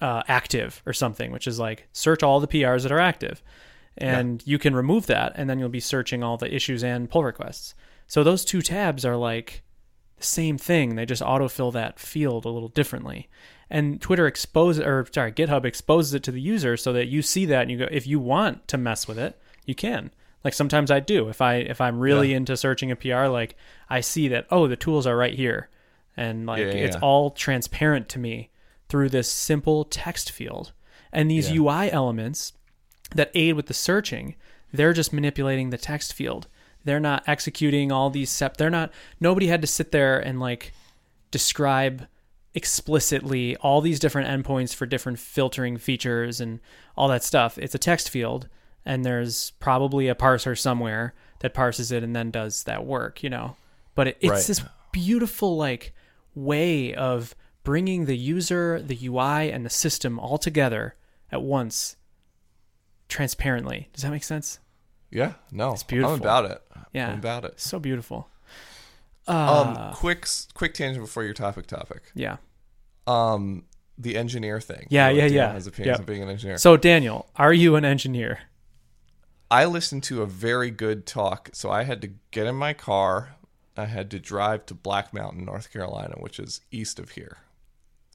[0.00, 3.42] uh, active or something, which is like search all the PRs that are active,
[3.98, 7.22] and you can remove that, and then you'll be searching all the issues and pull
[7.22, 7.74] requests.
[8.06, 9.62] So those two tabs are like
[10.16, 10.96] the same thing.
[10.96, 13.28] They just autofill that field a little differently.
[13.68, 17.44] And Twitter exposes, or sorry, GitHub exposes it to the user so that you see
[17.44, 20.10] that and you go, if you want to mess with it, you can.
[20.48, 21.28] Like sometimes I do.
[21.28, 23.54] If I if I'm really into searching a PR, like
[23.90, 25.68] I see that oh the tools are right here,
[26.16, 27.02] and like Yeah, yeah, it's yeah.
[27.02, 28.48] all transparent to me
[28.88, 30.72] through this simple text field.
[31.12, 31.60] And these Yeah.
[31.60, 32.54] UI elements
[33.14, 34.36] that aid with the searching,
[34.72, 36.48] they're just manipulating the text field.
[36.82, 38.56] They're not executing all these sep.
[38.56, 38.90] They're not.
[39.20, 40.72] Nobody had to sit there and like
[41.30, 42.06] describe
[42.54, 46.60] explicitly all these different endpoints for different filtering features and
[46.96, 47.58] all that stuff.
[47.58, 48.48] It's a text field,
[48.88, 53.30] and there's probably a parser somewhere that parses it and then does that work, you
[53.30, 53.54] know.
[53.94, 54.42] But it, it's Right.
[54.46, 55.92] this beautiful like
[56.34, 60.94] way of bringing the user, the UI, and the system all together
[61.30, 61.96] at once,
[63.08, 63.88] transparently.
[63.92, 64.58] Does that make sense?
[65.10, 66.14] Yeah, no, It's beautiful.
[66.14, 66.62] I'm about it.
[66.92, 67.10] Yeah.
[67.12, 67.60] I'm about it.
[67.60, 68.28] So beautiful.
[69.26, 69.36] Um,
[69.76, 71.66] Uh, quick, quick tangent before your topic.
[71.66, 72.02] Topic.
[72.14, 72.36] yeah.
[73.06, 73.64] Um,
[73.96, 74.86] the engineer thing.
[74.90, 75.52] Yeah, yeah, yeah.
[75.52, 76.00] Has opinions Yep.
[76.00, 76.58] of being an engineer.
[76.58, 78.40] So Daniel, are you an engineer?
[79.50, 81.50] I listened to a very good talk.
[81.52, 83.36] So I had to get in my car.
[83.76, 87.38] I had to drive to Black Mountain, North Carolina, which is east of here.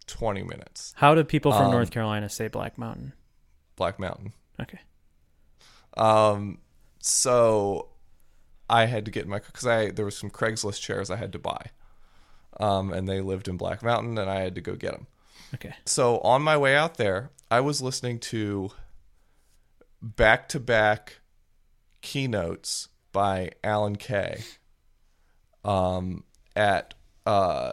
[0.07, 0.93] 20 minutes.
[0.97, 3.13] How do people from Um, North Carolina say Black Mountain?
[3.75, 4.33] Black Mountain.
[4.61, 4.79] Okay.
[5.95, 6.59] Um,
[6.99, 7.89] so
[8.69, 11.31] I had to get in my because I there was some Craigslist chairs I had
[11.33, 11.67] to buy.
[12.59, 15.07] Um, and they lived in Black Mountain, and I had to go get them.
[15.55, 15.73] Okay.
[15.85, 18.71] So on my way out there, I was listening to
[20.01, 21.19] back to back
[22.03, 24.43] keynotes by Alan Kay
[25.65, 26.23] um,
[26.55, 26.93] at
[27.25, 27.71] uh,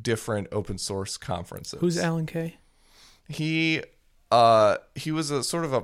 [0.00, 1.80] different open source conferences.
[1.80, 2.56] Who's Alan Kay?
[3.28, 3.82] he
[4.30, 5.82] uh he was a sort of a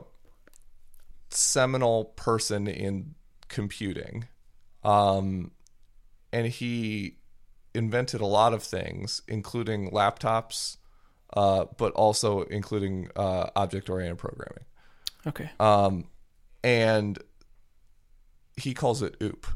[1.30, 3.16] seminal person in
[3.48, 4.28] computing
[4.84, 5.50] um
[6.32, 7.16] and he
[7.74, 10.76] invented a lot of things including laptops
[11.36, 14.64] uh but also including uh object oriented programming
[15.26, 15.50] Okay.
[15.58, 16.04] um
[16.64, 17.18] and
[18.57, 19.46] he calls it oop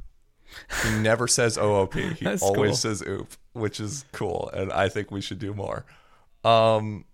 [0.84, 2.76] he never says oop he That's always cool.
[2.76, 5.84] says oop which is cool and i think we should do more
[6.44, 7.04] um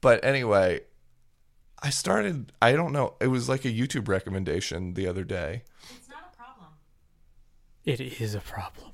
[0.00, 0.80] but anyway
[1.82, 5.62] i started i don't know it was like a youtube recommendation the other day
[5.96, 6.68] It's not a problem.
[7.84, 8.92] It is a problem.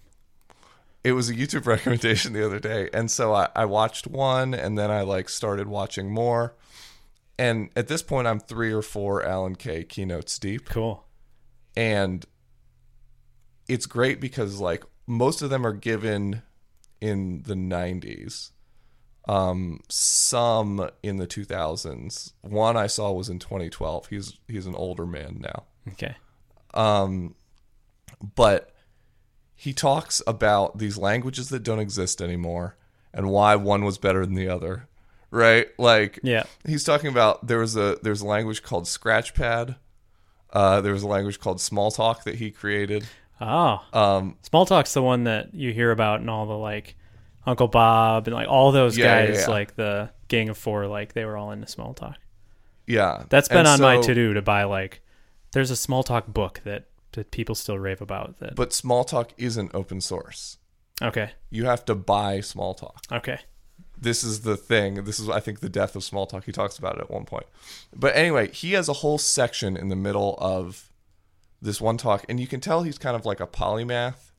[1.05, 4.79] it was a youtube recommendation the other day and so I, I watched one and
[4.79, 6.55] then i like started watching more
[7.43, 10.69] and at this point i'm three or four alan kay keynotes deep.
[10.69, 11.05] Cool.
[11.77, 12.25] and
[13.69, 16.43] it's great because like most of them are given
[17.01, 18.51] in the 90s
[19.29, 25.07] um some in the 2000s one i saw was in 2012 he's he's an older
[25.07, 25.65] man now.
[25.93, 26.17] Okay.
[26.75, 27.35] um
[28.37, 28.71] but
[29.55, 32.77] he talks about these languages that don't exist anymore
[33.13, 34.89] and why one was better than the other
[35.33, 36.45] right like Yeah.
[36.65, 39.75] he's talking about there was a there's a language called scratchpad
[40.53, 43.05] uh there was a language called smalltalk that he created
[43.41, 43.83] Oh.
[43.93, 46.95] um Smalltalk's the one that you hear about in all the like
[47.45, 49.51] Uncle Bob and like all those Yeah, yeah, guys, yeah.
[49.51, 52.15] like the Gang of Four, like they were all into Smalltalk.
[52.87, 55.01] yeah That's been And on my to do to buy like
[55.53, 60.01] there's a Smalltalk book that, that people still rave about that but smalltalk isn't open
[60.01, 60.59] source
[61.03, 61.31] Okay.
[61.51, 63.41] you have to buy smalltalk Okay.
[64.03, 65.05] This is the thing.
[65.05, 66.45] This is, I think, the death of Smalltalk.
[66.45, 67.47] He talks about it at one point.
[67.95, 70.91] But anyway, he has a whole section in the middle of
[71.61, 74.33] this one talk, and you can tell he's kind of like a polymath,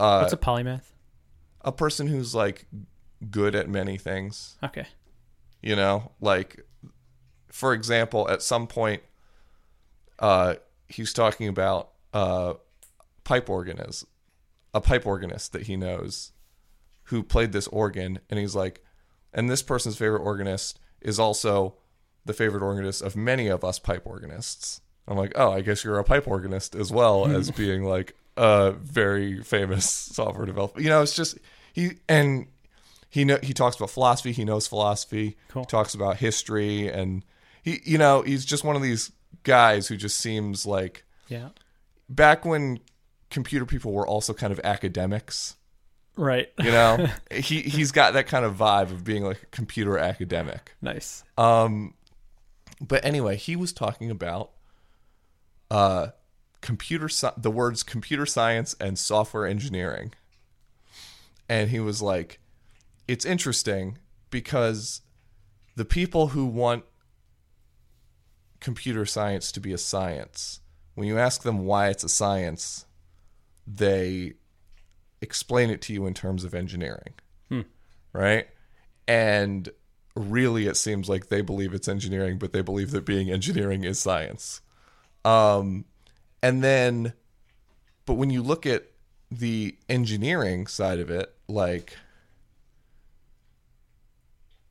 [0.00, 0.80] uh, What's a polymath?
[1.60, 2.66] a person who's like
[3.30, 4.56] good at many things.
[4.62, 4.86] Okay.
[5.60, 6.64] You know, like
[7.50, 9.02] for example, at some point,
[10.18, 10.54] uh,
[10.88, 12.54] he's talking about uh,
[13.24, 14.06] pipe organist,
[14.72, 16.32] a pipe organist that he knows,
[17.04, 18.82] who played this organ, and he's like,
[19.32, 21.76] and this person's favorite organist is also
[22.24, 24.80] the favorite organist of many of us pipe organists.
[25.06, 28.72] I'm like, oh, I guess you're a pipe organist as well as being like a
[28.72, 30.80] very famous software developer.
[30.80, 31.36] You know, it's just
[31.72, 32.46] he and
[33.10, 34.32] he know he talks about philosophy.
[34.32, 35.36] He knows philosophy.
[35.48, 35.62] Cool.
[35.62, 37.22] He talks about history, and
[37.62, 39.12] he, you know, he's just one of these
[39.42, 41.50] guys who just seems like Yeah.
[42.08, 42.78] back when
[43.30, 45.56] computer people were also kind of academics.
[46.16, 46.48] Right.
[46.62, 50.74] You know, he he's got that kind of vibe of being like a computer academic.
[50.80, 51.24] nice.
[51.36, 51.94] Um,
[52.80, 54.50] but anyway, he was talking about
[55.70, 56.08] uh,
[56.60, 60.12] computer sci- the words computer science and software engineering,
[61.48, 62.38] and he was like,
[63.08, 63.98] "It's interesting
[64.30, 65.00] because
[65.76, 66.84] the people who want
[68.60, 70.60] computer science to be a science,
[70.94, 72.86] when you ask them why it's a science,
[73.66, 74.34] they
[75.24, 77.14] explain it to you in terms of engineering,
[78.12, 78.46] right?
[79.08, 79.70] And
[80.14, 83.98] really, it seems like they believe it's engineering, but they believe that being engineering is
[83.98, 84.60] science.
[85.24, 85.86] Um,
[86.42, 87.14] and then,
[88.04, 88.84] but when you look at
[89.30, 91.96] the engineering side of it, like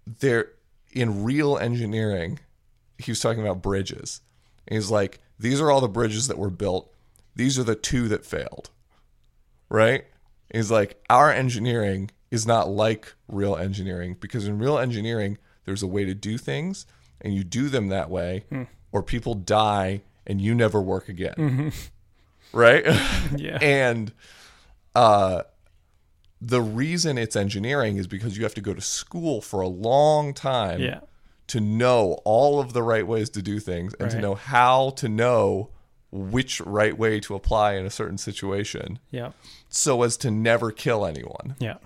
[0.05, 0.51] there
[0.91, 2.39] in real engineering,
[2.99, 4.21] he was talking about bridges.
[4.67, 6.93] And he's like, these are all the bridges that were built.
[7.35, 8.69] These are the two that failed.
[9.67, 10.05] Right?
[10.53, 15.87] He's like, our engineering is not like real engineering because in real engineering there's a
[15.87, 16.85] way to do things
[17.21, 18.45] and you do them that way
[18.91, 21.71] or people die and you never work again.
[22.53, 22.85] Right?
[23.35, 23.57] Yeah.
[23.61, 24.11] and
[24.95, 25.43] uh
[26.39, 30.33] the reason it's engineering is because you have to go to school for a long
[30.33, 30.99] time yeah.
[31.47, 35.07] to know all of the right ways to do things and to know how to
[35.07, 35.69] know
[36.11, 39.31] which right way to apply in a certain situation Yeah.
[39.75, 41.77] So as to never kill anyone Yeah.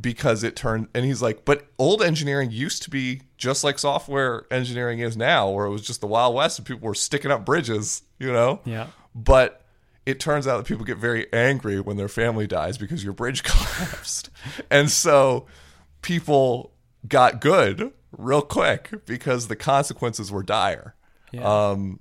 [0.00, 4.46] because it turned and he's like but old engineering used to be just like software
[4.50, 7.44] engineering is now where it was just the wild west and people were sticking up
[7.44, 8.86] bridges you know Yeah.
[9.14, 9.58] but
[10.06, 13.42] it turns out that people get very angry when their family dies because your bridge
[13.44, 14.30] collapsed.
[14.70, 15.46] and so
[16.00, 16.72] people
[17.08, 20.94] got good real quick because the consequences were dire.
[21.32, 21.42] Yeah.
[21.70, 22.00] Um,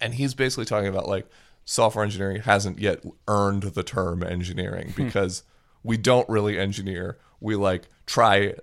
[0.00, 1.26] and he's basically talking about like
[1.64, 5.42] software engineering hasn't yet earned the term engineering because
[5.82, 7.18] we don't really engineer.
[7.40, 8.54] We like try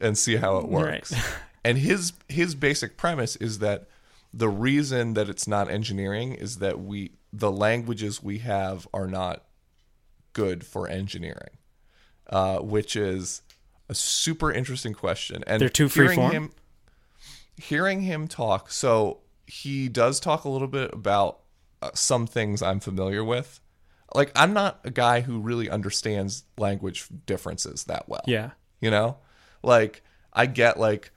[0.00, 1.12] and see how it works.
[1.12, 1.22] Right.
[1.64, 3.88] and his his basic premise is that
[4.32, 9.44] the reason that it's not engineering is that we the languages we have are not
[10.32, 11.56] good for engineering,
[12.30, 13.42] uh, which is
[13.88, 15.42] a super interesting question.
[15.46, 16.32] And They're too hearing freeform?
[16.32, 16.50] him
[17.56, 18.70] hearing him talk.
[18.70, 21.40] So he does talk a little bit about
[21.82, 23.60] uh, some things I'm familiar with.
[24.14, 28.24] Like I'm not a guy who really understands language differences that well.
[28.26, 28.50] yeah.
[28.80, 29.18] You know?
[29.62, 31.10] Like I get like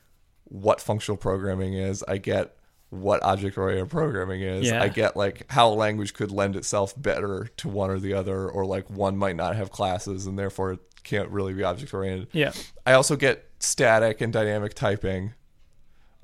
[0.45, 2.04] what functional programming is.
[2.08, 2.56] I get
[2.89, 4.67] what object oriented programming is.
[4.67, 4.84] Yeah.
[4.84, 8.50] I get like how a language could lend itself better to one or the other
[8.50, 12.28] or like one might not have classes and therefore it can't really be object oriented.
[12.34, 12.52] Yeah.
[12.86, 15.34] I also get static and dynamic typing.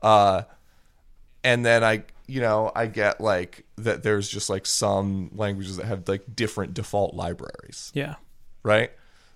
[0.03, 0.43] Uh
[1.43, 5.85] and then I you know, I get like that there's just like some languages that
[5.85, 8.15] have like different default libraries, Yeah.
[8.63, 8.91] right?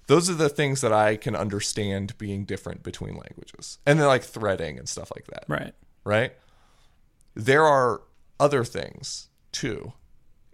[0.07, 3.77] Those are the things that I can understand being different between languages.
[3.85, 5.73] And then like threading and stuff like that, Right.
[6.03, 6.33] right?
[7.33, 8.01] There are
[8.39, 9.93] other things too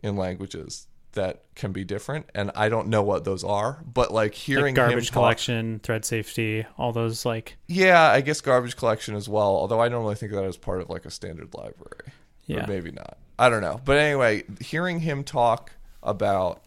[0.03, 4.35] in languages that can be different and I don't know what those are, but like
[4.35, 9.15] hearing Like garbage talk- collection, thread safety, all those like Yeah, I guess garbage collection
[9.15, 9.47] as well.
[9.55, 12.11] Although I don't really think of that as part of like a standard library.
[12.47, 12.63] Yeah.
[12.63, 13.17] Or maybe not.
[13.37, 13.79] I don't know.
[13.85, 16.63] But anyway, hearing him talk about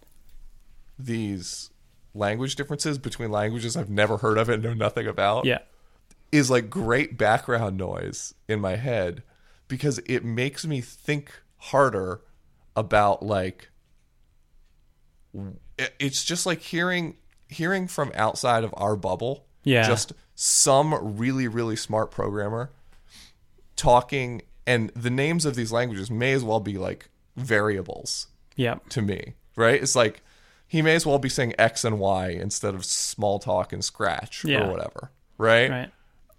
[0.98, 1.70] these
[2.14, 5.58] language differences between languages I've never heard of and know nothing about yeah.
[6.32, 9.22] is like great background noise in my head
[9.68, 12.20] because it makes me think harder
[12.74, 13.70] about like
[15.98, 17.16] it's just like hearing
[17.48, 19.86] hearing from outside of our bubble Yeah.
[19.86, 22.70] just some really really smart programmer
[23.76, 28.76] talking and the names of these languages may as well be like variables Yeah.
[28.90, 29.82] to me, right?
[29.82, 30.22] It's like
[30.66, 34.64] he may as well be saying X and Y instead of Smalltalk and scratch Yeah.
[34.66, 35.70] or whatever, right?
[35.70, 35.90] Right.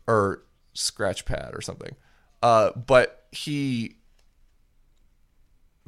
[0.08, 1.96] Or scratch pad or something.
[2.42, 3.98] Uh, but he,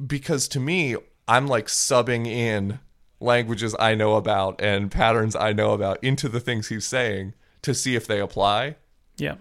[0.04, 2.78] because to me, I'm like subbing in
[3.20, 7.72] languages I know about and patterns I know about into the things he's saying to
[7.74, 8.76] see if they apply
[9.16, 9.36] Yeah.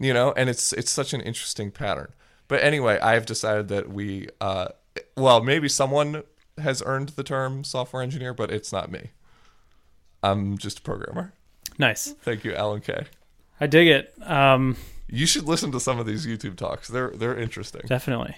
[0.00, 2.12] you know and it's it's such an interesting pattern
[2.48, 4.68] but anyway i've decided that we uh
[5.16, 6.22] well maybe someone
[6.58, 9.10] has earned the term software engineer but it's not me
[10.22, 11.32] i'm just a programmer
[11.78, 12.12] Nice.
[12.22, 13.04] thank you alan kay
[13.60, 14.14] I dig it.
[14.22, 14.76] Um,
[15.08, 18.36] you should listen to some of these youtube talks they're they're interesting definitely.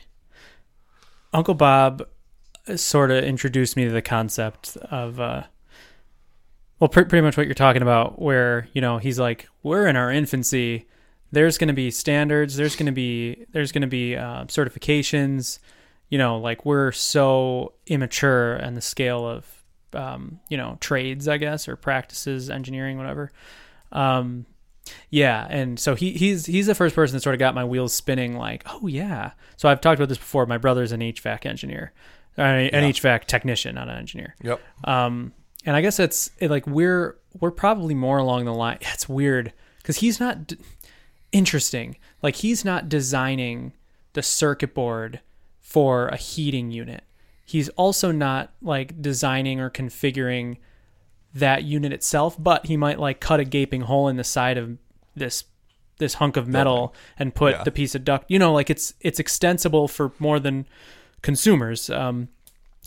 [1.33, 2.09] Uncle Bob
[2.77, 5.44] sort of introduced me to the concept of, uh,
[6.79, 9.94] well, pre- pretty much what you're talking about, where, you know, he's like, we're in
[9.96, 10.88] our infancy.
[11.33, 12.57] There's going to be standards.
[12.57, 15.59] There's going to be, there's going to be uh, certifications.
[16.09, 19.47] You know, like we're so immature on the scale of,
[19.93, 23.31] um, you know, trades, I guess, or practices, engineering, whatever.
[23.93, 24.47] Um,
[25.09, 27.93] yeah, and so he he's he's the first person that sort of got my wheels
[27.93, 28.37] spinning.
[28.37, 29.33] Like, oh yeah.
[29.57, 30.47] So I've talked about this before.
[30.47, 31.93] My brother's an HVAC engineer,
[32.37, 32.91] uh, an Yeah.
[32.91, 34.35] HVAC technician, not an engineer.
[34.43, 35.33] yep Um,
[35.64, 38.78] and I guess it's it, like we're we're probably more along the line.
[38.95, 40.55] It's weird because he's not
[41.33, 41.97] interesting.
[42.22, 43.72] Like he's not designing
[44.12, 45.20] the circuit board
[45.61, 47.05] for a heating unit.
[47.47, 50.59] He's also not like designing or configuring
[51.35, 54.78] that unit itself, but he might like cut a gaping hole in the side of
[55.14, 55.45] this
[55.99, 57.62] this hunk of metal and put Yeah.
[57.64, 58.24] the piece of duct.
[58.31, 60.66] You know, like it's it's extensible for more than
[61.22, 61.91] consumers.
[61.91, 62.28] Um,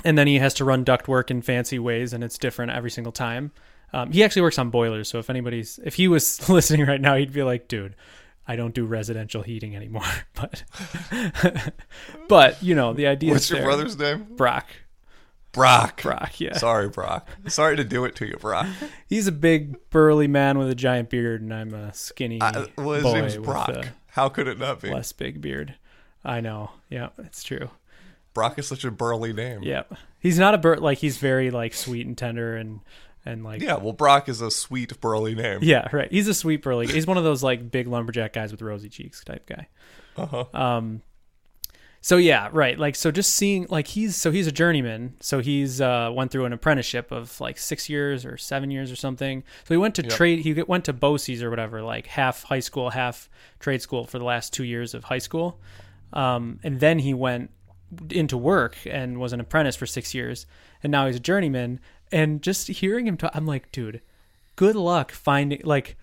[0.03, 2.89] and then he has to run duct work in fancy ways, and it's different every
[2.89, 3.51] single time.
[3.93, 7.15] Um, he actually works on boilers, so if anybody's if he was listening right now,
[7.15, 7.95] he'd be like, "Dude,
[8.47, 10.03] I don't do residential heating anymore."
[10.35, 10.63] But
[12.27, 13.31] but you know the idea.
[13.31, 13.67] what's your there.
[13.67, 14.67] brother's name Brock.
[15.53, 16.01] Brock.
[16.01, 16.57] Brock, yeah.
[16.57, 17.27] Sorry, Brock.
[17.47, 18.65] Sorry to do it to you, Brock.
[19.07, 22.95] He's a big burly man with a giant beard, and I'm a skinny I, well,
[22.95, 23.87] his boy name's Brock.
[24.07, 24.91] How could it not be?
[24.91, 25.75] less big beard.
[26.25, 26.71] I know.
[26.89, 27.69] Yeah, it's true.
[28.33, 29.61] Brock is such a burly name.
[29.61, 29.83] Yeah,
[30.19, 30.79] he's not a bird.
[30.79, 32.79] Like he's very like sweet and tender and
[33.25, 35.59] and like Yeah, well, Brock is a sweet burly name.
[35.61, 36.11] yeah, right.
[36.11, 36.87] He's a sweet burly.
[36.87, 39.67] He's one of those like big lumberjack guys with rosy cheeks type guy.
[40.17, 40.45] Uh-huh.
[40.53, 41.01] Um,
[42.01, 42.77] so yeah, right.
[42.77, 45.15] Like so, just seeing like he's so he's a journeyman.
[45.21, 48.97] So he's uh went through an apprenticeship of like six years or seven years or
[48.97, 49.41] something.
[49.63, 50.11] So he went to Yep.
[50.11, 50.39] trade.
[50.39, 54.25] He went to BOCES or whatever, like half high school, half trade school for the
[54.25, 55.61] last two years of high school.
[56.11, 57.51] Um, and then he went
[58.09, 60.45] into work and was an apprentice for six years,
[60.83, 61.79] and now he's a journeyman.
[62.13, 64.01] And just hearing him talk, I'm like, dude,
[64.55, 65.97] good luck finding like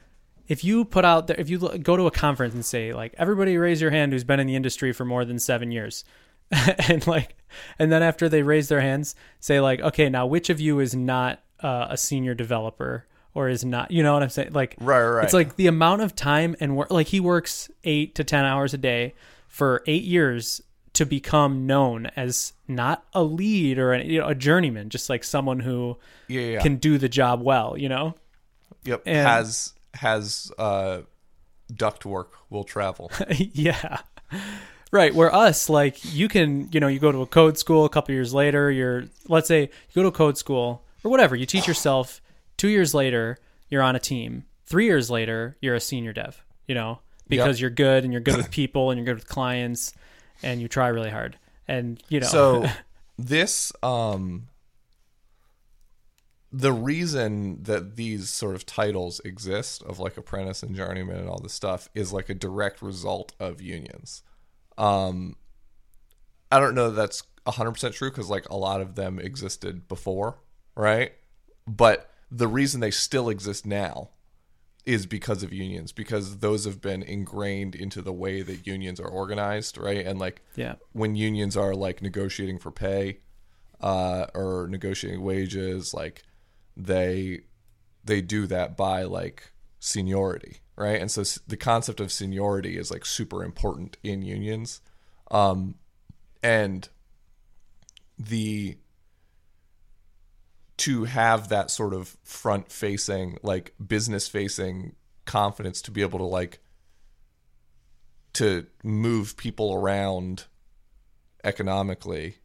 [0.49, 3.57] if you put out there if you go to a conference and say like everybody
[3.57, 6.05] raise your hand who's been in the industry for more than seven years
[6.89, 7.37] and like
[7.79, 10.95] and then after they raise their hands say like okay now which of you is
[10.95, 15.01] not uh, a senior developer or is not you know what i'm saying like Right,
[15.01, 15.25] right.
[15.25, 18.75] it's like the amount of time and work like he works eight to ten hours
[18.75, 19.15] a day
[19.47, 20.61] for eight years
[20.95, 25.23] to become known as not a lead or a, you know, a journeyman just like
[25.25, 25.97] someone who
[26.29, 26.61] Yeah, yeah.
[26.63, 28.15] can do the job well you know
[28.85, 29.03] yep.
[29.07, 31.03] and- has has uh
[31.75, 33.11] duct work will travel.
[33.37, 33.99] yeah.
[34.93, 35.15] Right.
[35.15, 38.13] Where us, like, you can, you know, you go to a code school a couple
[38.13, 41.69] years later, you're, let's say, you go to a code school or whatever, you teach
[41.69, 42.21] yourself.
[42.57, 43.39] Two years later,
[43.69, 44.45] you're on a team.
[44.67, 48.37] Three years later, you're a senior dev, you know, because you're good and you're good
[48.37, 49.93] with people and you're good with clients
[50.43, 51.39] and you try really hard.
[51.69, 52.67] And, you know, So
[53.19, 54.49] this um
[56.53, 61.39] the reason that these sort of titles exist of like apprentice and journeyman and all
[61.39, 64.23] this stuff is like a direct result of unions.
[64.77, 65.37] Um
[66.51, 70.39] I don't know that that's 100% true cuz like a lot of them existed before,
[70.75, 71.13] right?
[71.67, 74.11] But the reason they still exist now
[74.87, 79.09] is because of unions because those have been ingrained into the way that unions are
[79.09, 80.07] organized, right?
[80.07, 80.77] And like yeah.
[80.93, 83.19] when unions are like negotiating for pay
[83.81, 86.23] uh, or negotiating wages, like
[86.77, 87.41] they
[88.05, 91.01] they do that by like seniority, right?
[91.01, 94.81] And so the concept of seniority is like super important in unions,
[95.31, 95.75] um,
[96.43, 96.89] and
[98.19, 98.79] the
[100.81, 104.95] to have that sort of front facing like business facing
[105.27, 106.59] confidence to be able to like
[108.33, 110.45] to move people around
[111.45, 112.37] economically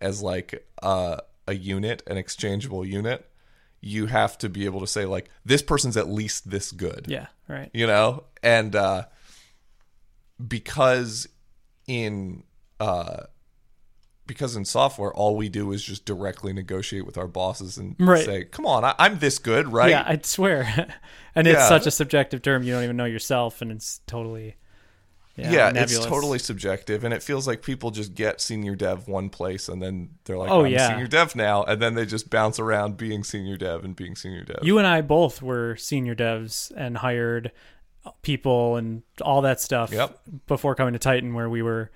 [0.00, 3.30] as like a, a unit, an exchangeable unit,
[3.80, 7.06] you have to be able to say like this person's at least this good.
[7.08, 7.28] Yeah.
[7.46, 7.70] Right.
[7.72, 8.24] You know?
[8.42, 9.04] And uh
[10.44, 11.28] because
[11.86, 12.42] in
[12.80, 13.24] uh
[14.32, 18.24] because in software all we do is just directly negotiate with our bosses and Right.
[18.24, 20.04] say, "Come on, I, I'm this good, right?" Yeah.
[20.06, 20.94] I swear.
[21.34, 22.62] and it's such a subjective term.
[22.62, 23.60] You don't even know yourself.
[23.62, 24.56] And it's totally,
[25.36, 29.30] yeah, yeah, it's totally subjective, and it feels like people just get senior dev one
[29.30, 30.88] place, and then they're like, Oh, "I'm yeah.
[30.90, 34.44] senior dev now," and then they just bounce around being senior dev and being senior
[34.44, 34.58] dev.
[34.62, 37.50] you and I both were senior devs and hired
[38.22, 40.18] people and all that stuff Yep.
[40.46, 41.90] before coming to Tighten, where we were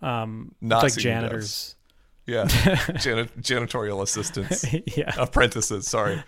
[0.00, 1.74] um, Not like janitors.
[2.28, 2.44] Yeah,
[3.00, 4.64] Jani- janitorial assistants,
[4.96, 5.88] yeah, apprentices.
[5.88, 6.22] Sorry.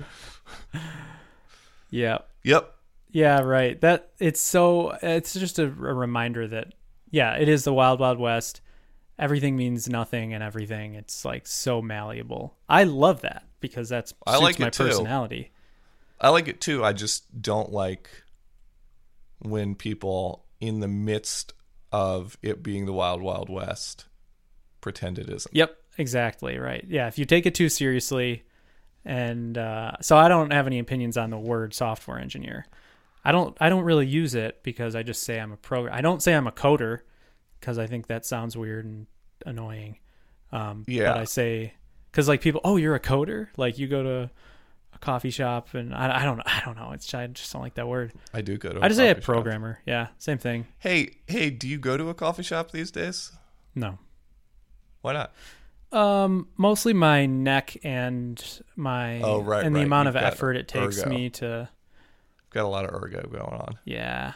[1.91, 2.75] yeah, Yep.
[3.11, 3.41] yeah.
[3.41, 3.81] Right.
[3.81, 6.75] That it's so it's just a, a reminder that
[7.11, 8.61] yeah, it is the wild wild west.
[9.19, 10.95] Everything means nothing and everything.
[10.95, 12.57] It's like so malleable.
[12.69, 15.51] I love that because that's I like my personality.
[16.21, 16.85] I like it too.
[16.85, 18.09] I just don't like
[19.41, 21.53] when people in the midst
[21.93, 24.07] of it being the wild wild west
[24.81, 25.55] pretend it isn't.
[25.55, 26.85] Yep, exactly right.
[26.89, 28.43] Yeah, if you take it too seriously,
[29.05, 32.67] and uh, so I don't have any opinions on the word software engineer.
[33.25, 33.57] I don't.
[33.61, 35.95] I don't really use it because I just say I'm a program.
[35.95, 37.01] I don't say I'm a coder
[37.61, 39.07] because I think that sounds weird and
[39.45, 39.99] annoying.
[40.53, 41.13] Um, Yeah.
[41.13, 41.75] But I say
[42.11, 43.49] because like people, oh, you're a coder.
[43.57, 44.31] Like you go to
[44.95, 46.39] a coffee shop, and I, I don't.
[46.39, 46.93] Know I don't know.
[46.93, 48.13] It's I just don't like that word.
[48.33, 48.83] I do go to.
[48.83, 49.35] I just say a coffee shop.
[49.35, 49.81] programmer.
[49.87, 50.67] Yeah, same thing.
[50.79, 53.33] Hey, hey, do you go to a coffee shop these days?
[53.75, 53.99] No.
[55.03, 55.33] Why not?
[55.93, 58.43] Um, mostly my neck and
[58.77, 59.87] my Oh, right, and the right.
[59.87, 61.11] amount You've of effort it takes ergo.
[61.11, 61.69] me to
[62.51, 63.79] Got a lot of ergo going on.
[63.85, 64.35] yeah.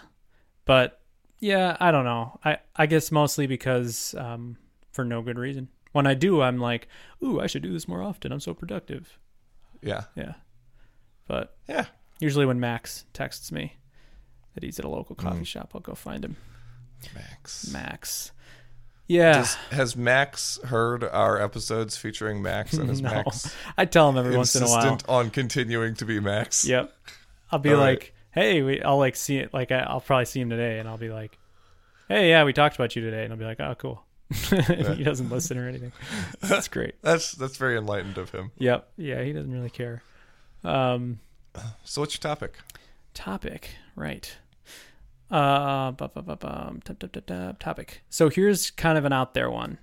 [0.64, 1.00] But
[1.40, 2.38] yeah, I don't know.
[2.44, 4.56] I I guess mostly because um
[4.92, 5.68] for no good reason.
[5.92, 6.88] When I do, I'm like,
[7.22, 8.32] "Ooh, I should do this more often.
[8.32, 9.18] I'm so productive."
[9.82, 10.04] Yeah.
[10.16, 10.34] Yeah.
[11.28, 11.86] But Yeah.
[12.18, 13.76] usually when Max texts me
[14.54, 15.46] that he's at a local coffee Mm.
[15.46, 16.36] shop, I'll go find him.
[17.14, 17.70] Max.
[17.72, 18.32] Max.
[19.06, 19.32] Yeah.
[19.34, 23.10] Does, has Max heard our episodes featuring Max and is no.
[23.10, 24.76] Max I tell him every once in a while.
[24.76, 26.64] insistent on continuing to be Max?
[26.66, 26.92] Yep.
[27.50, 27.98] I'll be All right.
[28.00, 29.52] like, hey, we, I'll like see it.
[29.52, 31.38] Like, I, I'll probably see him today, and I'll be like,
[32.08, 34.02] hey, yeah, we talked about you today, and I'll be like, oh, cool.
[34.50, 35.92] he doesn't listen or anything.
[36.40, 36.94] That's great.
[37.02, 38.50] That's that's very enlightened of him.
[38.58, 38.88] Yep.
[38.96, 40.02] Yeah, he doesn't really care.
[40.64, 41.20] Um,
[41.84, 42.56] So what's your topic?
[43.12, 44.34] topic, right?
[45.34, 48.02] Uh, bu- bu- bu- tup, topic.
[48.08, 49.78] So here's kind of an out there one.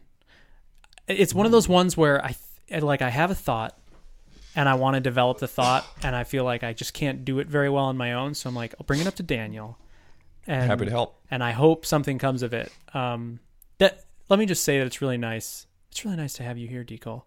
[1.08, 2.36] It's one of those ones where I
[2.70, 3.78] th- like I have a thought,
[4.56, 7.40] and I want to develop the thought, and I feel like I just can't do
[7.40, 8.34] it very well on my own.
[8.34, 9.78] So I'm like, I'll bring it up to Daniel,
[10.48, 11.20] and Happy to help.
[11.30, 12.72] and I hope something comes of it.
[12.94, 13.40] Um,
[13.80, 15.68] that let me just say that it's really nice.
[15.92, 17.24] It's really nice to have you here, Decol.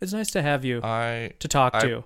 [0.00, 2.02] It's nice to have you I to talk to.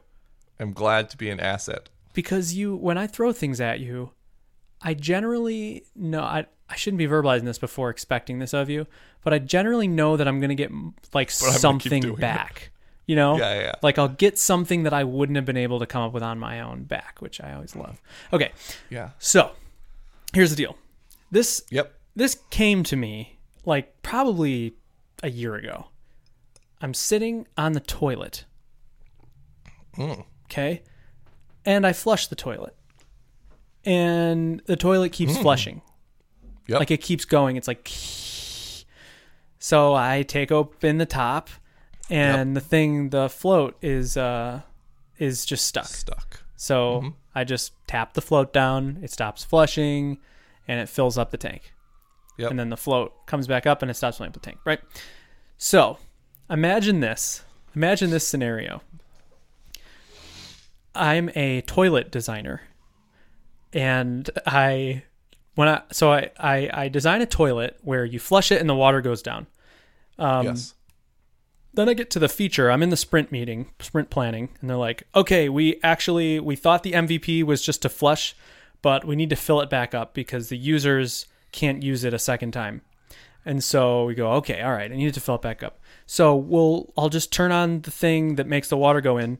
[0.61, 1.89] I'm glad to be an asset.
[2.13, 4.11] because you when I throw things at you,
[4.85, 8.87] I generally know I I shouldn't be verbalizing this before expecting this of you,
[9.23, 10.71] but I generally know that I'm going to get
[11.13, 12.21] like I'm gonna keep something doing it.
[12.21, 12.71] back.
[13.07, 13.37] You know?
[13.37, 13.73] Yeah, yeah, yeah.
[13.83, 16.39] Like I'll get something that I wouldn't have been able to come up with on
[16.39, 18.01] my own back, which I always love.
[18.33, 18.53] Okay.
[18.89, 19.11] Yeah.
[19.19, 19.51] So,
[20.33, 20.77] here's the deal.
[21.31, 21.93] This Yep.
[22.15, 24.77] this came to me like probably
[25.23, 25.89] a year ago.
[26.81, 28.45] I'm sitting on the toilet.
[29.97, 30.25] Mm.
[30.47, 30.83] Okay?
[31.65, 32.75] And I flush the toilet.
[33.85, 35.83] And the toilet keeps flushing.
[36.67, 36.79] Yep.
[36.81, 37.57] Like it keeps going.
[37.57, 37.89] It's like
[39.59, 41.49] So I take open the top
[42.11, 44.63] and the thing the float is uh
[45.19, 45.87] is just stuck.
[45.87, 46.43] Stuck.
[46.57, 50.19] So I just tap the float down, it stops flushing,
[50.69, 51.75] and it fills up the tank.
[52.39, 52.51] Yep.
[52.51, 54.81] And then the float comes back up and it stops filling up the tank, right?
[55.59, 55.99] So
[56.51, 57.45] imagine this.
[57.75, 58.83] Imagine this scenario.
[60.95, 62.63] I'm a toilet designer.
[63.75, 65.03] And I
[65.55, 68.75] when I so I, I, I design a toilet where you flush it and the
[68.75, 69.47] water goes down.
[70.19, 70.75] Um, yes.
[71.75, 72.71] then I get to the feature.
[72.71, 76.83] I'm in the sprint meeting, sprint planning, and they're like, "Okay, we actually we thought
[76.83, 78.35] the MVP was just to flush,
[78.81, 82.19] but we need to fill it back up because the users can't use it a
[82.19, 82.83] second time."
[83.45, 86.35] And so we go, "Okay, all right, I need to fill it back up." So
[86.37, 89.39] we'll I'll just turn on the thing that makes the water go in,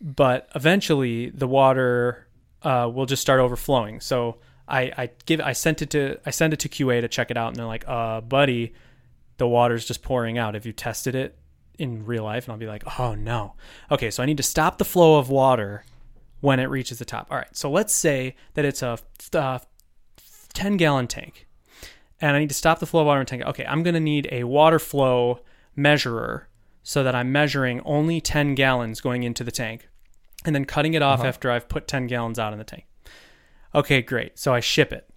[0.00, 2.25] but eventually the water
[2.62, 4.00] uh, will just start overflowing.
[4.00, 4.36] So
[4.68, 7.36] I, I give I sent it to I send it to QA to check it
[7.36, 8.74] out, and they're like, "Uh, buddy."
[9.38, 10.54] the water's just pouring out.
[10.54, 11.36] Have you tested it
[11.78, 12.44] in real life?
[12.44, 13.54] And I'll be like, oh no.
[13.90, 15.84] Okay, so I need to stop the flow of water
[16.40, 17.28] when it reaches the top.
[17.30, 18.98] All right, so let's say that it's a
[19.32, 19.58] uh,
[20.54, 21.46] 10 gallon tank
[22.20, 23.42] and I need to stop the flow of water in the tank.
[23.42, 25.40] Okay, I'm to need a water flow
[25.74, 26.48] measurer
[26.82, 29.88] so that I'm measuring only 10 gallons going into the tank
[30.46, 32.86] and then cutting it off after I've put 10 gallons out in the tank.
[33.74, 34.38] Okay, great.
[34.38, 35.08] So I ship it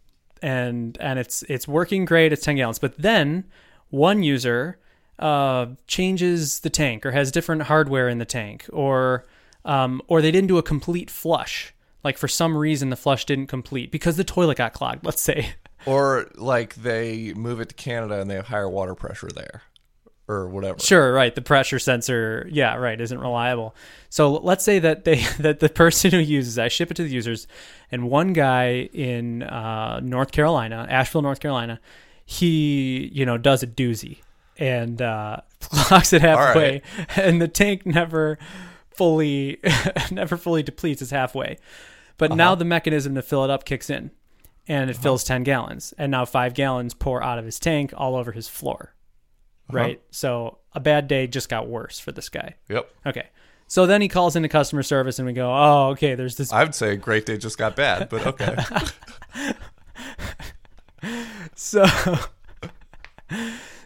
[0.41, 2.33] and and it's it's working great.
[2.33, 2.79] It's 10 gallons.
[2.79, 3.45] But then
[3.89, 4.79] one user
[5.17, 9.25] uh, changes the tank or has different hardware in the tank or
[9.65, 11.73] um, or they didn't do a complete flush.
[12.03, 15.53] Like for some reason the flush didn't complete because the toilet got clogged, let's say.
[15.85, 19.63] Or like they move it to Canada and they have higher water pressure there,
[20.29, 20.79] or whatever.
[20.79, 21.33] Sure, right.
[21.33, 23.75] The pressure sensor, yeah, right, isn't reliable.
[24.09, 27.09] So let's say that they that the person who uses, I ship it to the
[27.09, 27.47] users,
[27.91, 31.81] and one guy in uh, North Carolina, Asheville, North Carolina,
[32.25, 34.19] he you know does a doozy
[34.57, 36.83] and uh, clocks it halfway,
[37.15, 38.37] and the tank never
[38.91, 39.59] fully
[40.11, 41.01] never fully depletes.
[41.01, 41.57] It's halfway,
[42.17, 44.11] but now the mechanism to fill it up kicks in,
[44.67, 48.15] and it fills ten gallons, and now five gallons pour out of his tank all
[48.15, 48.93] over his floor
[49.69, 50.01] right?
[50.11, 52.55] So a bad day just got worse for this guy.
[52.69, 52.91] Yep.
[53.05, 53.27] Okay.
[53.67, 56.51] So then he calls into customer service and we go, oh, okay, there's this.
[56.51, 58.55] I would say a great day just got bad, but okay.
[61.59, 61.85] So,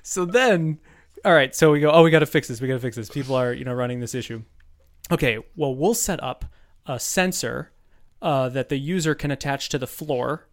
[0.04, 0.78] so then,
[1.26, 2.62] all right, so we go, oh, we got to fix this.
[2.62, 3.10] We got to fix this.
[3.10, 4.44] People are, you know, running this issue.
[5.10, 6.46] Okay, well, we'll set up
[6.86, 7.72] a sensor
[8.22, 10.48] uh, that the user can attach to the floor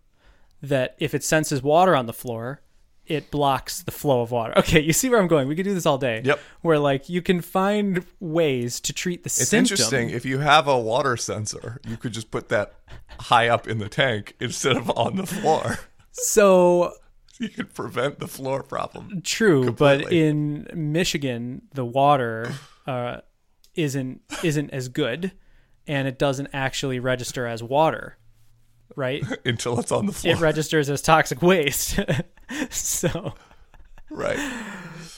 [0.62, 2.62] that if it senses water on the floor,
[3.10, 4.54] it blocks the flow of water.
[4.58, 5.48] Okay, you see where I'm going.
[5.48, 6.22] We could do this all day.
[6.24, 6.40] Yep.
[6.62, 9.58] Where like you can find ways to treat the It's symptom.
[9.74, 10.10] interesting.
[10.10, 12.74] If you have a water sensor, you could just put that
[13.18, 15.78] high up in the tank instead of on the floor.
[16.12, 16.92] So
[17.38, 19.22] You could prevent the floor problem.
[19.22, 22.52] true, but in Michigan, the water
[22.86, 23.18] uh,
[23.74, 25.32] isn't isn't as good,
[25.86, 28.18] and it doesn't actually register as water,
[28.96, 29.22] right?
[29.46, 30.34] Until it's on the floor.
[30.34, 31.98] it registers as toxic waste.
[32.70, 33.34] so
[34.10, 34.38] right.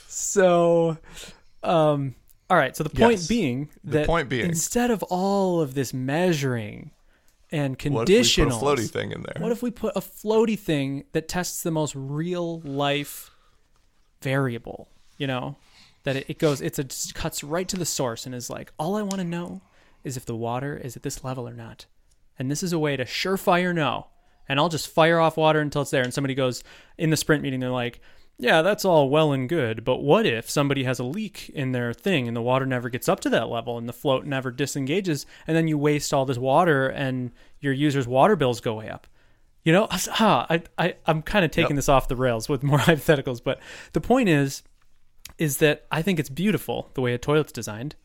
[0.07, 0.97] so
[1.63, 2.15] um
[2.49, 3.27] all right so the point Yes.
[3.27, 6.91] being The that point being- instead of all of this measuring
[7.51, 9.35] and What if we put a conditionals floaty thing in there?
[9.41, 13.29] what if we put a floaty thing that tests the most real life
[14.21, 15.57] variable, you know,
[16.03, 18.71] that it, it goes, it's a just cuts right to the source and is like,
[18.79, 19.61] all I want to know
[20.03, 21.85] is if the water is at this level or not.
[22.39, 24.07] And this is a way to surefire know.
[24.47, 26.03] And I'll just fire off water until it's there.
[26.03, 26.63] And somebody goes
[26.97, 28.01] in the sprint meeting, they're like,
[28.37, 31.93] yeah, that's all well and good, but what if somebody has a leak in their
[31.93, 35.27] thing and the water never gets up to that level and the float never disengages
[35.45, 39.05] and then you waste all this water and your user's water bills go way up?
[39.63, 41.75] You know, ah, I, I, I'm kind of taking Yep.
[41.75, 43.59] this off the rails with more hypotheticals, but
[43.93, 44.63] the point is,
[45.37, 47.95] is that I think it's beautiful the way a toilet's designed.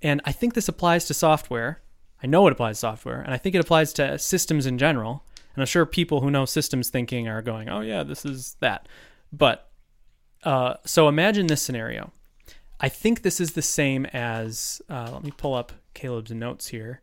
[0.00, 1.80] And I think this applies to software.
[2.22, 5.24] I know it applies to software, and I think it applies to systems in general.
[5.54, 8.88] And I'm sure people who know systems thinking are going, oh, yeah, this is that.
[9.32, 9.70] But
[10.44, 12.12] uh, so imagine this scenario.
[12.80, 17.00] I think this is the same as, uh, let me pull up Caleb's notes here.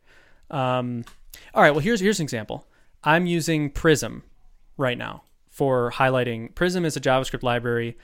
[0.51, 1.05] Um,
[1.53, 2.67] all right, well, here's, here's an example.
[3.03, 4.23] I'm using Prism
[4.77, 6.53] right now for highlighting.
[6.53, 7.97] Prism is a JavaScript library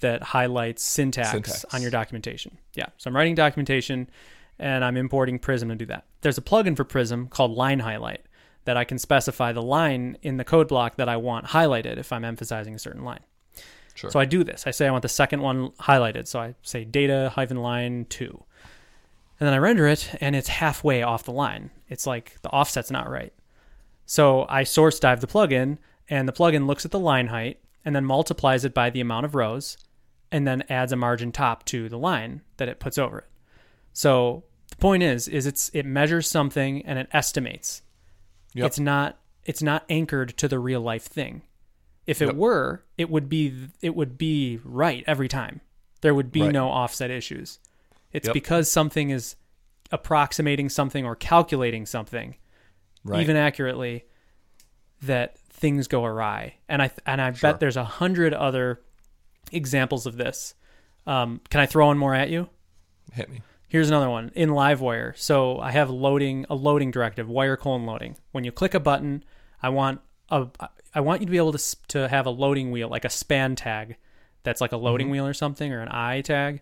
[0.00, 1.64] that highlights syntax, Syntax.
[1.72, 2.58] on your documentation.
[2.74, 4.10] Yeah, so I'm writing documentation
[4.58, 6.04] and I'm importing Prism to do that.
[6.20, 8.26] There's a plugin for Prism called Line Highlight
[8.64, 12.12] that I can specify the line in the code block that I want highlighted if
[12.12, 13.20] I'm emphasizing a certain line.
[13.94, 14.10] Sure.
[14.10, 14.66] So I do this.
[14.66, 16.26] I say I want the second one highlighted.
[16.26, 18.44] So I say data hyphen line two.
[19.38, 21.70] And then I render it and it's halfway off the line.
[21.88, 23.32] It's like the offset's not right.
[24.06, 27.94] So I source dive the plugin and the plugin looks at the line height and
[27.94, 29.76] then multiplies it by the amount of rows
[30.30, 33.26] and then adds a margin top to the line that it puts over it.
[33.92, 37.82] So the point is is it's it measures something and it estimates.
[38.54, 38.66] Yep.
[38.66, 41.42] It's not it's not anchored to the real life thing.
[42.06, 42.34] If it Yep.
[42.36, 45.60] were, it would be it would be right every time.
[46.00, 46.52] There would be Right.
[46.52, 47.58] no offset issues.
[48.12, 48.34] It's Yep.
[48.34, 49.36] because something is
[49.90, 52.36] approximating something or calculating something
[53.04, 53.20] right.
[53.20, 54.04] even accurately
[55.02, 56.54] that things go awry.
[56.68, 57.50] And I and I Sure.
[57.52, 58.80] bet there's a hundred other
[59.50, 60.54] examples of this.
[61.06, 62.48] Um, can I throw one more at you?
[63.12, 63.42] Hit me.
[63.72, 65.16] Here's another one in LiveWire.
[65.16, 68.18] So I have loading a loading directive, wire colon loading.
[68.30, 69.24] When you click a button,
[69.62, 70.48] I want a
[70.94, 73.08] I want you to be able to s- to have a loading wheel, like a
[73.08, 73.96] span tag,
[74.42, 75.12] that's like a loading mm-hmm.
[75.12, 76.60] wheel or something, or an I tag,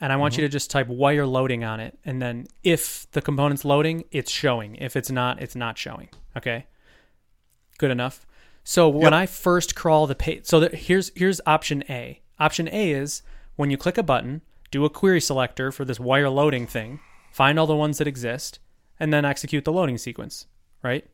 [0.00, 0.46] and I want you mm-hmm.
[0.46, 4.76] to just type wire loading on it, and then if the component's loading, it's showing.
[4.76, 6.08] If it's not, it's not showing.
[6.38, 6.64] Okay,
[7.76, 8.24] good enough.
[8.64, 12.22] So when I first crawl the page, so that here's here's option A.
[12.38, 13.20] Option A is
[13.56, 14.40] when you click a button,
[14.70, 17.00] do a query selector for this wire loading thing,
[17.30, 18.58] find all the ones that exist,
[18.98, 20.46] and then execute the loading sequence.
[20.82, 21.06] Right?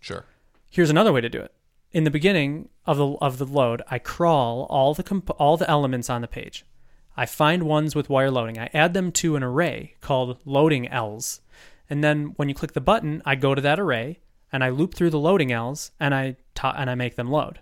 [0.00, 0.24] Sure.
[0.70, 1.52] Here's another way to do it.
[1.92, 5.68] In the beginning of the of the load, I crawl all the comp- all the
[5.68, 6.64] elements on the page.
[7.16, 8.58] I find ones with wire loading.
[8.58, 11.40] I add them to an array called loading L's.
[11.90, 14.20] And then when you click the button, I go to that array
[14.52, 17.60] and I loop through the loading L's and I ta- and I make them load.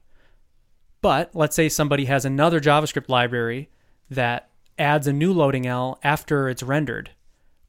[1.01, 3.71] But let's say somebody has another JavaScript library
[4.11, 7.11] that adds a new loading L after it's rendered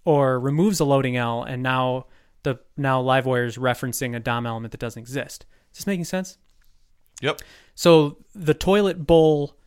[0.06, 2.06] or removes a loading L and now
[2.44, 5.46] the now Livewire is referencing a DOM element that doesn't exist.
[5.72, 6.38] Is this making sense?
[7.22, 7.42] Yep.
[7.76, 9.58] So the toilet bowl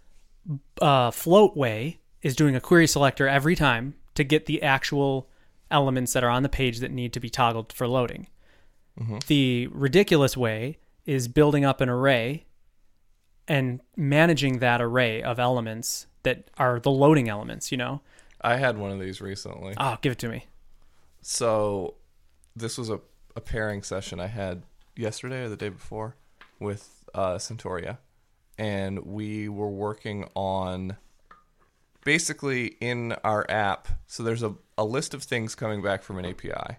[0.81, 5.29] uh, float way is doing a query selector every time to get the actual
[5.71, 8.27] elements that are on the page that need to be toggled for loading.
[9.27, 12.47] The ridiculous way is building up an array
[13.49, 18.01] and managing that array of elements that are the loading elements, you know?
[18.41, 19.75] I had one of these recently.
[19.77, 20.47] Oh, give it to me.
[21.21, 21.95] So
[22.57, 23.01] this was a,
[23.37, 24.63] a pairing session I had
[24.97, 26.17] yesterday or the day before
[26.59, 27.99] with uh, Centauria.
[28.59, 30.97] And we were working on
[32.05, 33.89] basically in our app.
[34.07, 36.77] So there's a, a list of things coming back from an API.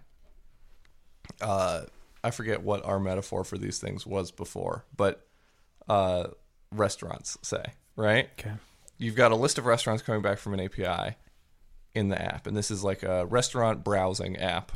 [1.39, 1.83] Uh,
[2.23, 5.25] I forget what our metaphor for these things was before, but
[5.87, 6.27] uh,
[6.71, 7.63] restaurants, say,
[7.95, 8.29] right?
[8.39, 8.53] Okay.
[9.01, 11.15] You've got a list of restaurants coming back from an API
[11.93, 14.71] in the app, and this is like a restaurant browsing app,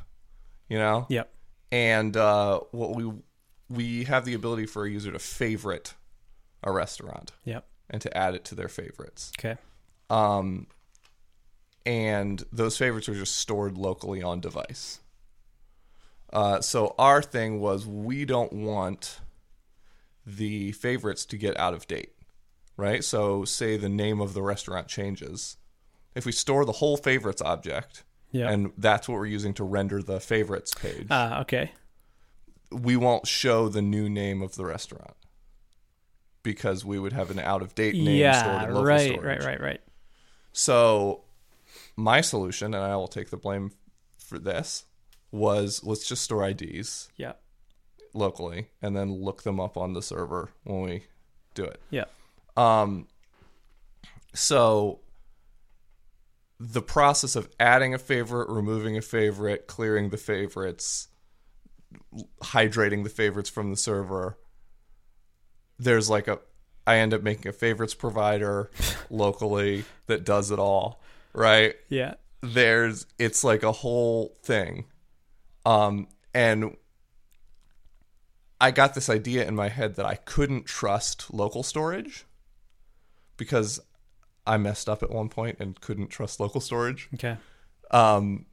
[0.67, 1.05] you know.
[1.09, 1.31] Yep.
[1.71, 3.11] And uh, what we
[3.69, 5.93] we have the ability for a user to favorite
[6.63, 7.65] a restaurant Yep.
[7.89, 9.31] and to add it to their favorites.
[9.39, 9.57] Okay.
[10.09, 10.67] Um,
[11.85, 14.99] and those favorites are just stored locally on device.
[16.33, 19.19] Uh, so our thing was we don't want
[20.25, 22.13] the favorites to get out of date,
[22.77, 23.03] right?
[23.03, 25.57] So say the name of the restaurant changes.
[26.15, 28.49] If we store the whole favorites object, Yeah.
[28.49, 31.71] and that's what we're using to render the favorites page, Ah, okay.
[32.71, 35.15] we won't show the new name of the restaurant
[36.43, 39.39] because we would have an out of date name stored Yeah, in local right, storage.
[39.43, 39.81] right, right, right.
[40.53, 41.23] So
[41.95, 43.71] my solution, and I will take the blame
[44.17, 44.85] for this,
[45.31, 47.33] was let's just store IDs Yeah.
[48.13, 51.03] locally and then look them up on the server when we
[51.55, 51.81] do it.
[51.89, 52.05] Yeah.
[52.57, 53.07] Um,
[54.33, 54.99] So
[56.59, 61.09] the process of adding a favorite, removing a favorite, clearing the favorites,
[62.41, 64.37] hydrating the favorites from the server.
[65.77, 66.39] There's like a
[66.87, 68.69] I end up making a favorites provider
[69.09, 71.01] locally that does it all,
[71.33, 71.75] right?
[71.89, 72.15] Yeah.
[72.41, 74.85] There's it's like a whole thing.
[75.65, 76.77] Um and
[78.61, 82.25] I got this idea in my head that I couldn't trust local storage
[83.37, 83.79] because
[84.45, 87.09] I messed up at one point and couldn't trust local storage.
[87.15, 87.37] Okay.
[87.91, 88.45] Um,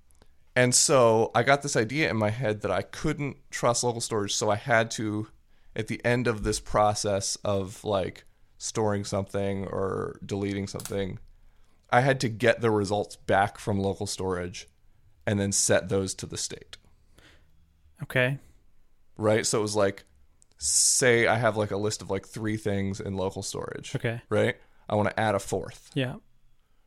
[0.55, 4.35] and so I got this idea in my head that I couldn't trust local storage,
[4.35, 5.29] so I had to,
[5.75, 8.25] at the end of this process of like
[8.59, 11.19] storing something or deleting something,
[11.91, 14.69] I had to get the results back from local storage
[15.27, 16.77] and then set those to the state.
[18.03, 18.39] Okay.
[19.17, 19.47] Right?
[19.47, 20.05] So it was like,
[20.59, 23.95] say I have like a list of like three things in local storage.
[23.97, 24.21] Okay.
[24.29, 24.57] Right?
[24.93, 25.91] I want to add a fourth.
[25.95, 26.17] Yeah.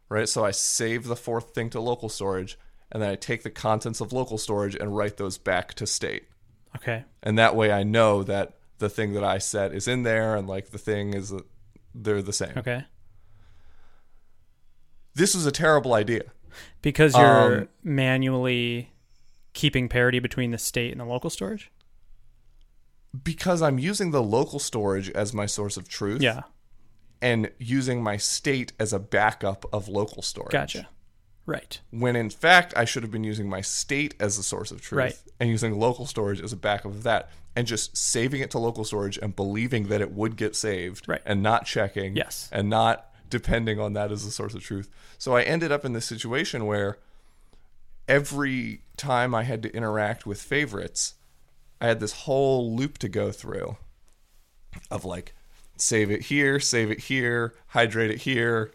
[0.09, 0.29] right?
[0.29, 2.57] So I save the fourth thing to local storage,
[2.91, 6.25] and then I take the contents of local storage and write those back to state.
[6.75, 7.03] Okay.
[7.23, 10.47] And that way I know that the thing that I set is in there, and
[10.47, 11.33] like the thing is,
[11.95, 12.53] they're the same.
[12.57, 12.85] Okay.
[15.15, 16.23] This was a terrible idea.
[16.81, 18.91] Because you're Um, manually
[19.53, 21.71] keeping parity between the state and the local storage?
[23.23, 26.41] Because I'm using the local storage as my source of truth Yeah.
[27.25, 30.51] And using my state as a backup of local storage.
[30.51, 30.87] Gotcha.
[31.47, 31.79] Right.
[31.91, 34.97] When in fact, I should have been using my state as the source of truth
[34.99, 35.17] Right.
[35.39, 38.83] and using local storage as a backup of that and just saving it to local
[38.85, 41.21] storage and believing that it would get saved Right.
[41.25, 42.47] and not checking Yes.
[42.51, 44.87] and not depending on that as the source of truth.
[45.17, 46.97] So I ended up in this situation where
[48.07, 51.15] every time I had to interact with favorites,
[51.81, 53.77] I had this whole loop to go through
[54.91, 55.33] of like
[55.77, 58.71] save it here, save it here, hydrate it here,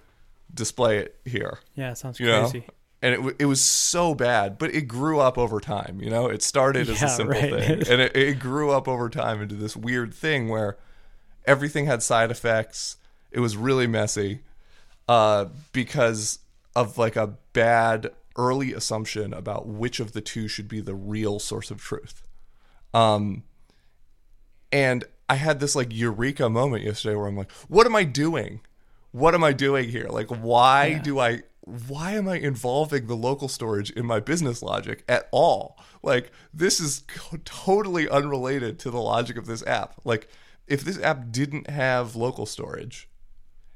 [0.53, 1.59] display it here.
[1.75, 2.43] Yeah, it sounds you know?
[2.43, 2.67] crazy.
[3.03, 6.27] and it, w- it was so bad but it grew up over time you know?
[6.27, 7.51] It started as a simple right.
[7.51, 7.83] thing.
[7.89, 10.77] And it, it grew up over time into this weird thing where
[11.47, 12.97] everything had side effects.
[13.31, 14.41] It was really messy
[15.09, 16.41] uh, because
[16.77, 21.39] of like a bad early assumption about which of the two should be the real
[21.39, 22.23] source of truth.
[22.95, 23.45] Um
[24.73, 28.61] and i had this like eureka moment yesterday where i'm like what am i doing
[29.13, 30.07] what am I doing here?
[30.09, 31.03] Like, why Yeah.
[31.03, 31.43] do I,
[31.89, 35.77] why am I involving the local storage in my business logic at all?
[36.01, 39.97] Like, this is co- totally unrelated to the logic of this app.
[40.05, 40.29] Like,
[40.69, 43.09] if this app didn't have local storage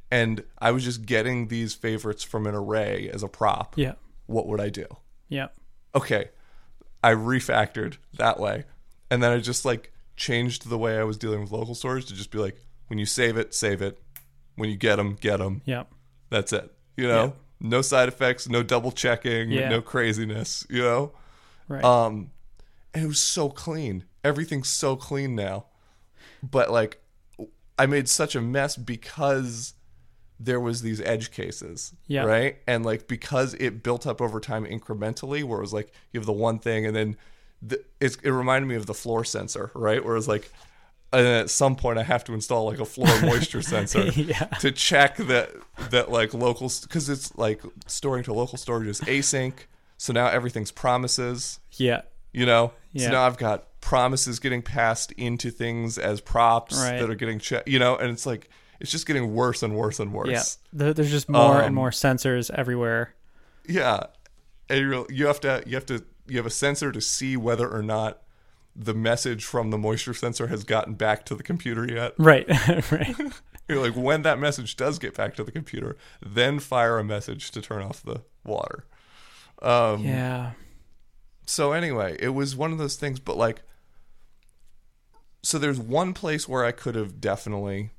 [0.09, 3.95] and I was just getting these favorites from an array as a prop, Yeah.
[4.27, 4.87] what would I do?
[5.29, 5.49] Yeah.
[5.97, 6.29] okay,
[7.03, 8.67] I refactored that way.
[9.11, 12.15] And then I just like changed the way I was dealing with local storage to
[12.15, 12.57] just be like,
[12.89, 13.99] when you save it, save it.
[14.57, 15.63] When you get them, get them.
[15.65, 15.85] Yeah.
[16.31, 16.73] That's it.
[16.97, 19.69] You know, no side effects, no double checking, Yeah.
[19.69, 21.13] no craziness, you know?
[21.67, 21.83] Right.
[21.83, 22.31] Um,
[22.93, 24.05] and it was so clean.
[24.23, 25.67] Everything's so clean now.
[26.43, 27.01] But like,
[27.79, 29.75] I made such a mess because
[30.39, 32.25] there was these edge cases, Yeah.
[32.25, 32.59] right?
[32.69, 36.27] And like because it built up over time incrementally, where it was like you have
[36.27, 37.17] the one thing, and then
[37.67, 40.05] the, it's, it reminded me of the floor sensor, right?
[40.05, 40.51] Where it's like.
[41.13, 44.47] And at some point, I have to install like a floor moisture sensor Yeah.
[44.59, 45.53] to check that
[45.91, 49.53] that like local because it's like storing to local storage is async.
[49.97, 52.03] So now everything's promises yeah.
[52.33, 53.07] you know Yeah.
[53.07, 56.99] so now i've got promises getting passed into things as props Right.
[56.99, 58.51] that are getting checked you know and it's like
[58.81, 60.93] it's just getting worse and worse and worse Yeah.
[60.93, 63.15] There's just more and Um, more sensors everywhere.
[63.69, 64.07] yeah
[64.69, 67.69] and you're, you have to you have to you have a sensor to see whether
[67.69, 68.23] or not
[68.77, 72.47] the message from the moisture sensor has gotten back to the computer yet Right.
[72.91, 73.15] right.
[73.69, 77.51] you're like when that message does get back to the computer then fire a message
[77.53, 78.85] to turn off the water
[79.63, 80.53] um Yeah.
[81.47, 83.63] so anyway, it was one of those things, but like,
[85.43, 87.91] so there's one place where I could have definitely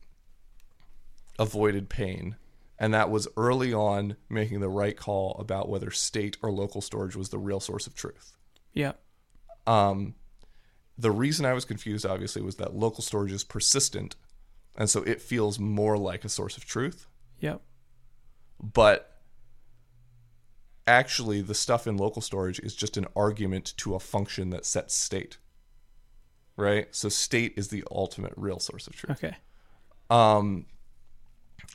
[1.38, 2.36] avoided pain,
[2.78, 7.16] and that was early on making the right call about whether state or local storage
[7.16, 8.36] was the real source of truth.
[8.74, 8.94] Yeah.
[9.68, 10.16] Um,
[10.98, 14.16] the reason I was confused, obviously, was that local storage is persistent,
[14.78, 17.08] and so it feels more like a source of truth.
[17.40, 17.62] Yep.
[18.62, 19.12] but
[20.88, 24.94] actually the stuff in local storage is just an argument to a function that sets
[24.96, 25.38] state
[26.56, 29.36] right so state is the ultimate real source of truth Okay.
[30.10, 30.66] um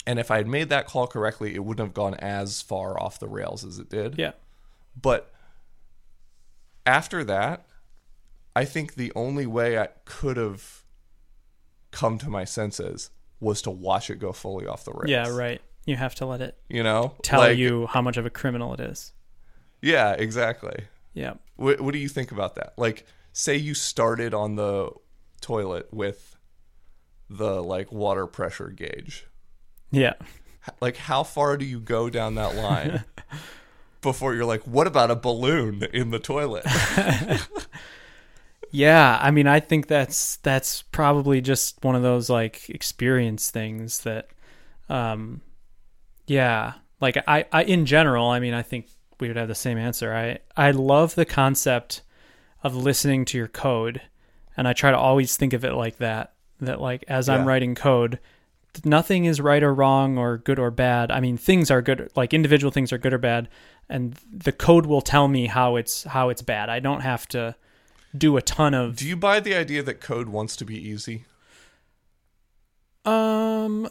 [0.06, 3.18] and if i had made that call correctly it wouldn't have gone as far off
[3.18, 4.32] the rails as it did Yeah.
[5.00, 5.32] but
[6.86, 7.66] after that
[8.56, 10.82] i think the only way i could have
[11.90, 13.10] come to my senses
[13.40, 15.28] was to watch it go fully off the rails Yeah.
[15.28, 15.60] Right.
[15.86, 18.74] You have to let it You know, tell Like, you how much of a criminal
[18.74, 19.12] it is.
[19.82, 20.84] Yeah, exactly.
[21.14, 21.34] Yeah.
[21.56, 22.74] What, what do you think about that?
[22.76, 24.90] Like, say you started on the
[25.40, 26.36] toilet with
[27.30, 29.26] the like water pressure gauge.
[29.90, 30.14] Yeah.
[30.80, 33.04] Like, how far do you go down that line
[34.02, 36.64] before you're like, what about a balloon in the toilet?
[38.72, 44.02] Yeah, I mean, I think that's that's probably just one of those like experience things
[44.02, 44.28] that,
[44.88, 45.40] um,
[46.26, 48.86] yeah, like I, I in general, I mean, I think
[49.18, 50.14] we would have the same answer.
[50.14, 52.02] I I love the concept
[52.62, 54.02] of listening to your code,
[54.56, 56.34] and I try to always think of it like that.
[56.60, 58.20] That like as I'm writing code,
[58.84, 61.10] nothing is right or wrong or good or bad.
[61.10, 63.48] I mean, things are good, like individual things are good or bad,
[63.88, 66.68] and the code will tell me how it's how it's bad.
[66.68, 67.56] I don't have to
[68.16, 71.24] do a ton of do you buy the idea that code wants to be easy?
[73.04, 73.88] Um,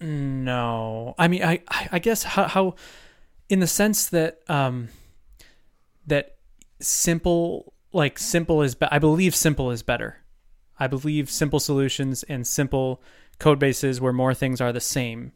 [0.00, 1.14] no.
[1.18, 2.74] I mean, I, I guess how, how,
[3.48, 4.88] in the sense that um,
[6.06, 6.36] that
[6.80, 10.18] simple, like simple is, be- I believe simple is better.
[10.78, 13.02] I believe simple solutions and simple
[13.38, 15.32] code bases where more things are the same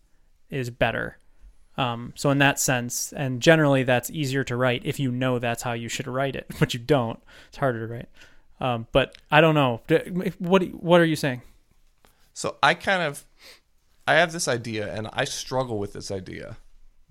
[0.49, 1.19] is better.
[1.77, 5.63] Um, so in that sense, and generally that's easier to write if you know that's
[5.63, 7.21] how you should write it, but you don't.
[7.49, 8.09] It's harder to write.
[8.61, 9.81] Um, but I don't know.
[10.39, 11.43] What what are you saying?
[12.35, 13.25] So I kind of
[14.07, 16.59] I have this idea and I struggle with this idea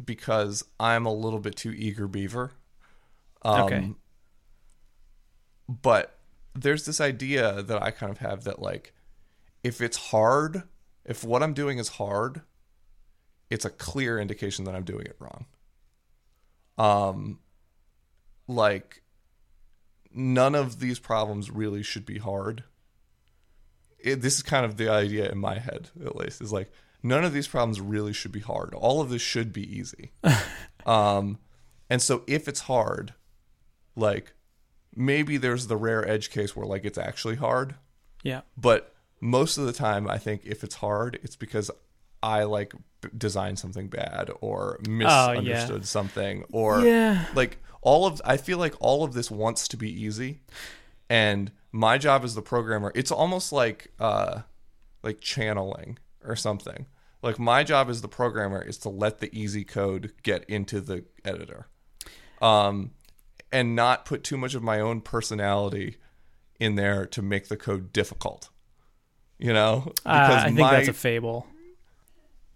[0.04, 2.52] because I'm a little bit too eager beaver.
[3.42, 3.94] Um, Okay.
[5.68, 6.18] But
[6.56, 8.94] there's this idea that I kind of have that like
[9.64, 10.64] if it's hard,
[11.10, 12.41] if what I'm doing is hard,
[13.49, 15.45] it's a clear indication that I'm doing it wrong.
[16.78, 17.39] Um
[18.47, 19.03] like
[20.12, 22.64] none of these problems really should be hard
[23.99, 26.72] it, this is kind of the idea in my head at least is like
[27.03, 30.12] none of these problems really should be hard all of this should be easy
[30.88, 31.38] um
[31.91, 33.14] and so if it's hard
[33.95, 34.34] like
[34.95, 37.76] maybe there's the rare edge case where like it's actually hard
[38.24, 38.41] Yeah.
[38.57, 41.70] but most of the time i think if it's hard it's because
[42.24, 47.26] i like b- designed something bad or misunderstood something or Yeah.
[47.36, 50.41] like all of i feel like all of this wants to be easy.
[51.09, 54.41] And my job as the programmer it's almost like uh
[55.03, 56.86] like channeling or something.
[57.22, 61.05] Like my job as the programmer is to let the easy code get into the
[61.26, 61.67] editor.
[62.41, 62.91] Um
[63.51, 65.97] and not put too much of my own personality
[66.59, 68.49] in there to make the code difficult
[69.40, 69.92] you know?
[70.06, 70.10] Uh,
[70.42, 71.48] I think my- that's a fable.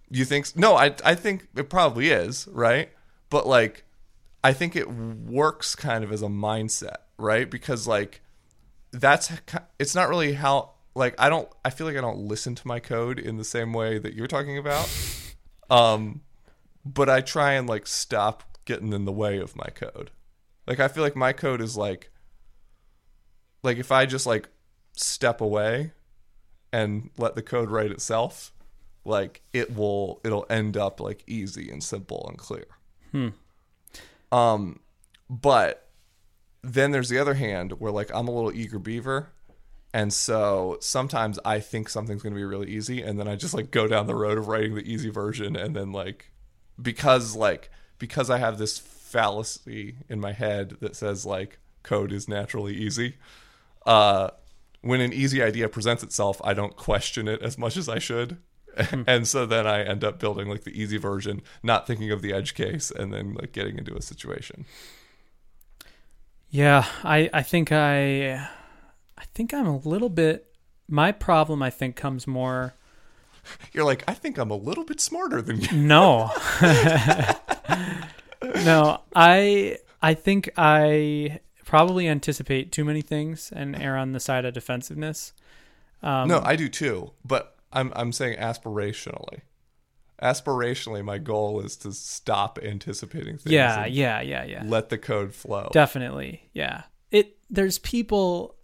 [0.10, 2.90] you think no i i think it probably is right?
[3.32, 3.84] But like
[4.44, 7.50] i think it works kind of as a mindset right?
[7.50, 8.22] Because like
[8.92, 9.32] that's
[9.80, 12.80] it's not really how like i don't i feel like i don't listen to my
[12.80, 14.88] code in the same way that you're talking about.
[15.70, 16.22] Um
[16.86, 20.12] but i try and like stop getting in the way of my code.
[20.68, 22.12] Like i feel like my code is like
[23.64, 24.50] like if i just like
[24.96, 25.92] step away
[26.74, 28.52] and let the code write itself
[29.06, 32.66] like it will it'll end up like easy and simple and clear.
[34.32, 34.80] Um
[35.30, 35.90] but
[36.64, 39.30] then there's the other hand where like i'm a little eager beaver
[39.94, 43.54] and so sometimes i think something's going to be really easy and then i just
[43.54, 46.32] like go down the road of writing the easy version and then like
[46.82, 47.70] because like
[48.00, 53.18] because i have this fallacy in my head that says like code is naturally easy
[53.86, 54.30] uh
[54.84, 58.38] when an easy idea presents itself i don't question it as much as i should.
[58.78, 59.04] Hmm.
[59.08, 62.34] And so then i end up building like the easy version not thinking of the
[62.34, 64.66] edge case and then like getting into a situation.
[66.50, 68.34] Yeah, I I think I
[69.18, 70.56] I think I'm a little bit
[70.88, 72.74] my problem I think comes more
[73.74, 75.72] you're like i think i'm a little bit smarter than you.
[75.72, 76.32] No.
[78.42, 81.40] no, I I think I
[81.74, 85.34] probably anticipate too many things and err on the side of defensiveness.
[86.02, 89.40] Um, no i do too but i'm i'm saying aspirationally
[90.22, 94.64] aspirationally my goal is to stop anticipating things yeah, yeah, yeah, yeah.
[94.66, 96.50] let the code flow Definitely.
[96.54, 96.84] Yeah.
[97.12, 98.56] It there's people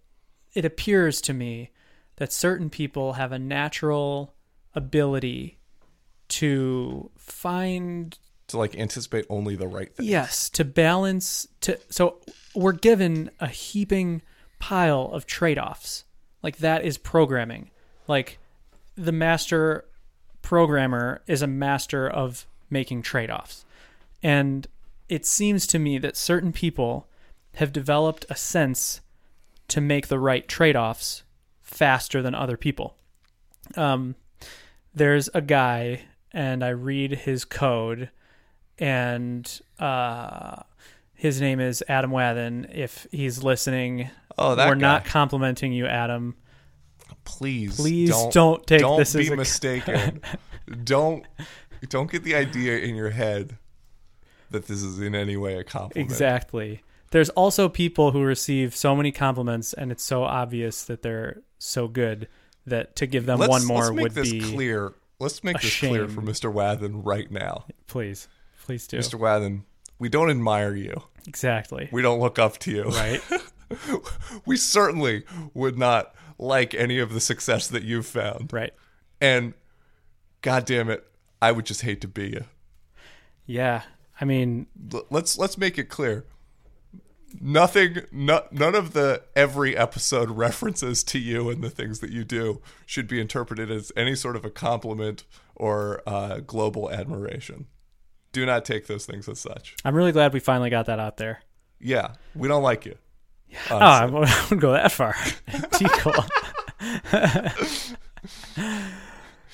[0.54, 1.70] it appears to me
[2.16, 4.34] that certain people have a natural
[4.74, 5.58] ability
[6.28, 8.18] to find
[8.50, 12.18] to like anticipate only the right thing yes, to balance to so
[12.54, 14.22] we're given a heaping
[14.58, 16.04] pile of trade-offs.
[16.42, 17.70] Like that is programming.
[18.06, 18.38] Like
[18.96, 19.86] the master
[20.42, 23.64] programmer is a master of making trade-offs.
[24.22, 24.66] And
[25.08, 27.08] it seems to me that certain people
[27.54, 29.00] have developed a sense
[29.68, 31.24] to make the right trade-offs
[31.62, 32.96] faster than other people.
[33.76, 34.14] Um,
[34.94, 38.10] there's a guy and I read his code,
[38.80, 40.62] and uh,
[41.14, 42.74] his name is Adam Wathan.
[42.74, 44.80] If he's listening, Oh, that we're guy.
[44.80, 46.34] not complimenting you, Adam.
[47.24, 50.20] Please, Please don't, don't take don't this be as a- mistaken.
[50.84, 51.24] don't
[51.88, 53.56] don't get the idea in your head
[54.50, 56.10] that this is in any way a compliment.
[56.10, 56.82] Exactly.
[57.12, 61.88] There's also people who receive so many compliments, and it's so obvious that they're so
[61.88, 62.28] good
[62.66, 64.92] that to give them Let's, one more let's make would this be clear.
[65.18, 66.52] Let's make this clear for Mr.
[66.52, 67.64] Wathan right now.
[67.88, 68.28] please,
[68.70, 69.18] please do Mr.
[69.18, 69.62] Wathan,
[69.98, 71.02] we don't admire you.
[71.26, 72.84] exactly We don't look up to you.
[72.84, 73.20] right.
[74.46, 78.52] we certainly would not like any of the success that you've found.
[78.52, 78.72] right.
[79.20, 79.54] And
[80.40, 81.04] god damn it,
[81.42, 82.44] I would just hate to be you.
[83.44, 83.82] Yeah.
[84.20, 86.24] I mean, L- let's let's make it clear.
[87.40, 92.22] Nothing, no, none of the every episode references to you and the things that you
[92.22, 95.24] do should be interpreted as any sort of a compliment
[95.56, 97.66] or uh, global admiration.
[98.32, 99.74] Do not take those things as such.
[99.84, 101.42] I'm really glad we finally got that out there.
[101.80, 102.96] Yeah, we don't like you.
[103.70, 104.20] Oh, I honestly.
[104.20, 105.14] wouldn't go that far.
[105.72, 106.14] Tickle.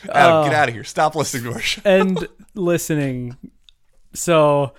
[0.08, 0.44] Adam, oh.
[0.44, 0.84] get out of here.
[0.84, 1.80] Stop listening to our show.
[1.84, 3.36] and listening.
[4.12, 4.72] So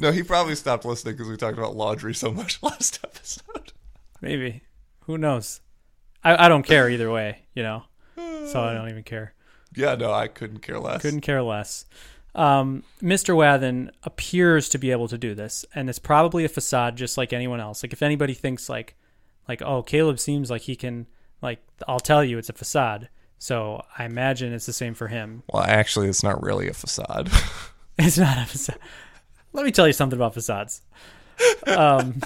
[0.00, 3.72] No, he probably stopped listening because we talked about laundry so much last episode.
[4.20, 4.62] maybe
[5.04, 5.60] who knows?
[6.22, 7.84] I, I don't care either way, you know.
[8.16, 9.34] So I don't even care.
[9.74, 11.02] Yeah, no, I couldn't care less.
[11.02, 11.84] Couldn't care less.
[12.34, 13.34] Um, Mr.
[13.34, 17.32] Wathan appears to be able to do this, and it's probably a facade, just like
[17.32, 17.82] anyone else.
[17.82, 18.96] Like if anybody thinks like,
[19.48, 21.06] like oh, Caleb seems like he can,
[21.42, 23.08] like I'll tell you, it's a facade.
[23.38, 25.42] So I imagine it's the same for him.
[25.52, 27.30] Well, actually, it's not really a facade.
[28.02, 28.78] It's not a facade.
[29.52, 30.80] Let me tell you something about facades.
[31.66, 32.22] Um,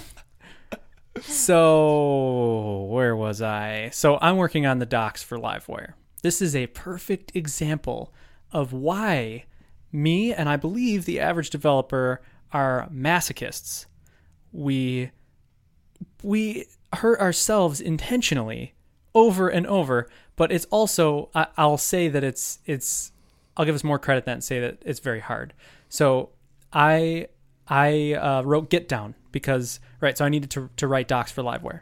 [1.23, 3.91] so where was I?
[3.91, 5.95] So I'm working on the docs for Livewire.
[6.23, 8.15] This is a perfect example
[8.53, 9.47] of why
[9.95, 12.21] me and I believe the average developer
[12.53, 13.87] are masochists.
[14.53, 15.13] We
[16.23, 18.75] we hurt ourselves intentionally
[19.15, 23.13] over and over, but it's also I, I'll say that it's it's
[23.57, 25.55] I'll give us more credit than say that it's very hard.
[25.89, 26.31] So
[26.73, 27.29] I
[27.69, 31.81] I uh, wrote GitDown because right, so I needed to to write docs for Livewire.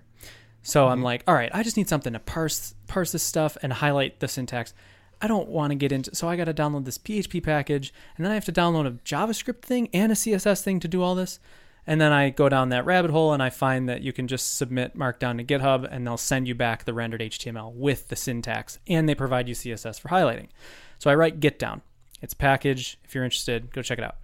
[0.62, 3.72] So I'm like, all right, I just need something to parse parse this stuff and
[3.72, 4.74] highlight the syntax.
[5.22, 8.26] I don't want to get into so I got to download this PHP package and
[8.26, 11.14] then I have to download a JavaScript thing and a CSS thing to do all
[11.14, 11.38] this.
[11.86, 14.56] And then I go down that rabbit hole and I find that you can just
[14.56, 18.80] submit Markdown to GitHub and they'll send you back the rendered HTML with the syntax
[18.88, 20.48] and they provide you CSS for highlighting.
[20.98, 21.82] So I write GitDown.
[22.20, 22.98] It's a package.
[23.04, 24.16] If you're interested, go check it out.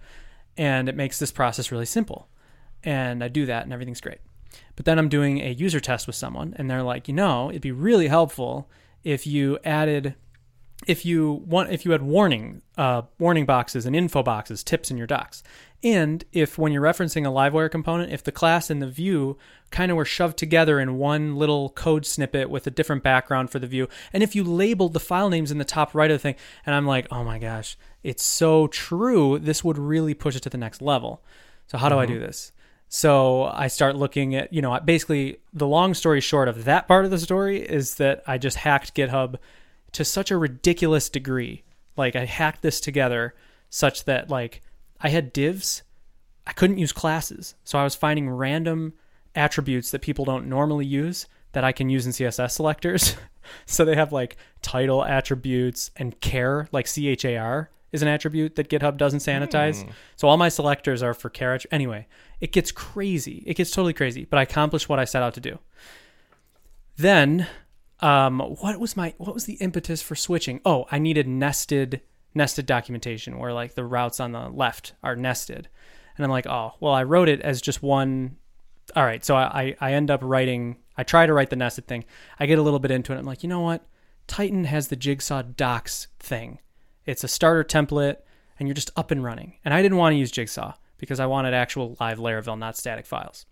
[0.57, 2.27] And it makes this process really simple.
[2.83, 4.19] And I do that and everything's great.
[4.75, 7.61] But then I'm doing a user test with someone and they're like, you know, it'd
[7.61, 8.69] be really helpful
[9.03, 10.15] if you added
[10.87, 14.97] if you want if you had warning uh, warning boxes and info boxes tips in
[14.97, 15.43] your docs.
[15.81, 19.37] And if when you're referencing a livewire component if the class and the view
[19.71, 23.59] kind of were shoved together in one little code snippet with a different background for
[23.59, 26.19] the view and if you labeled the file names in the top right of the
[26.19, 30.41] thing and i'm like oh my gosh it's so true this would really push it
[30.43, 31.23] to the next level.
[31.67, 32.51] So how do i do this?
[32.91, 37.05] So I start looking at, you know, basically the long story short of that part
[37.05, 39.35] of the story is that I just hacked GitHub
[39.93, 41.63] to such a ridiculous degree.
[41.97, 43.35] Like I hacked this together
[43.69, 44.61] such that like
[45.01, 45.83] I had divs,
[46.47, 47.55] I couldn't use classes.
[47.63, 48.93] So I was finding random
[49.35, 53.15] attributes that people don't normally use that I can use in CSS selectors.
[53.65, 58.07] so they have like title attributes and care, like C H A R is an
[58.07, 59.83] attribute that GitHub doesn't sanitize.
[59.83, 59.89] Hmm.
[60.15, 62.07] So all my selectors are for attri- Anyway,
[62.39, 63.43] it gets crazy.
[63.45, 65.59] It gets totally crazy, but I accomplished what I set out to do.
[66.97, 67.47] Then,
[68.01, 70.61] um, what was my what was the impetus for switching?
[70.65, 72.01] Oh, I needed nested
[72.33, 75.67] nested documentation where like the routes on the left are nested,
[76.15, 78.37] and I'm like, oh, well, I wrote it as just one.
[78.95, 80.77] All right, so I I end up writing.
[80.97, 82.05] I try to write the nested thing.
[82.39, 83.17] I get a little bit into it.
[83.17, 83.85] I'm like, you know what?
[84.27, 86.59] Tighten has the Jigsaw docs thing.
[87.05, 88.17] It's a starter template,
[88.59, 89.55] and you're just up and running.
[89.65, 93.05] And I didn't want to use Jigsaw because I wanted actual live Laravel, not static
[93.05, 93.45] files.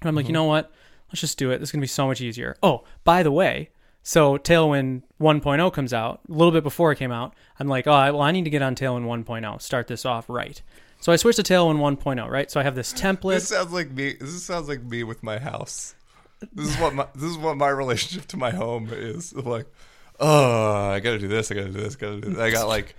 [0.00, 0.70] And I'm like, you know what?
[1.08, 1.58] Let's just do it.
[1.58, 2.56] This is going to be so much easier.
[2.62, 3.70] Oh, by the way,
[4.02, 7.34] so Tailwind 1.0 comes out a little bit before it came out.
[7.58, 10.60] I'm like, oh, well, I need to get on Tailwind 1.0, start this off right.
[11.00, 12.50] So I switched to Tailwind 1.0, right?
[12.50, 13.34] So I have this template.
[13.34, 14.14] This sounds like me.
[14.20, 15.94] This sounds like me with my house.
[16.52, 19.32] This is what my this is what my relationship to my home is.
[19.32, 19.66] I'm like,
[20.18, 21.50] oh, I gotta do this.
[21.50, 21.96] I gotta do this.
[21.96, 22.30] Gotta do.
[22.30, 22.38] This.
[22.38, 22.96] I got like,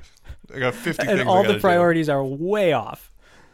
[0.53, 1.27] I got fifty and things.
[1.27, 1.61] all I the gotta do.
[1.61, 3.11] priorities are way off.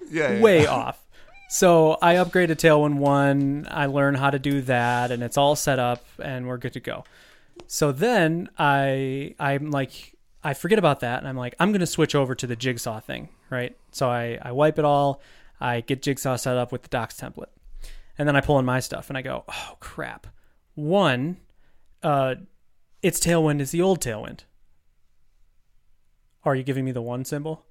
[0.10, 0.72] Yeah, yeah, way yeah.
[0.72, 1.08] off.
[1.50, 3.68] So I upgraded Tailwind 1.
[3.72, 6.80] I learn how to do that, and it's all set up, and we're good to
[6.80, 7.04] go.
[7.68, 12.16] So then I I'm like I forget about that, and I'm like, I'm gonna switch
[12.16, 13.76] over to the Jigsaw thing, right?
[13.92, 15.22] So I I wipe it all,
[15.60, 17.52] I get Jigsaw set up with the docs template,
[18.18, 20.28] and then I pull in my stuff, and I go, oh crap,
[20.76, 21.38] one,
[22.04, 22.36] uh,
[23.02, 24.42] its tailwind is the old tailwind.
[26.44, 27.66] Are you giving me the one symbol?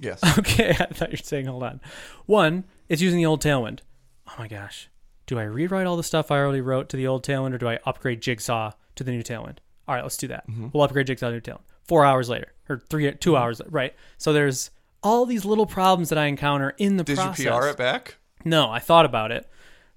[0.00, 0.20] Yes.
[0.38, 1.80] Okay, I thought you were saying hold on.
[2.26, 3.80] One, it's using the old Tailwind.
[4.28, 4.88] Oh my gosh.
[5.26, 7.68] Do I rewrite all the stuff I already wrote to the old Tailwind or do
[7.68, 9.58] I upgrade Jigsaw to the new Tailwind?
[9.88, 10.44] All right, let's do that.
[10.72, 11.64] We'll upgrade Jigsaw to the new Tailwind.
[11.88, 13.94] Four hours later, or three, two hours, right?
[14.18, 14.70] So there's
[15.02, 17.44] all these little problems that I encounter in the Did process.
[17.44, 18.16] you PR it back?
[18.44, 19.48] No, I thought about it,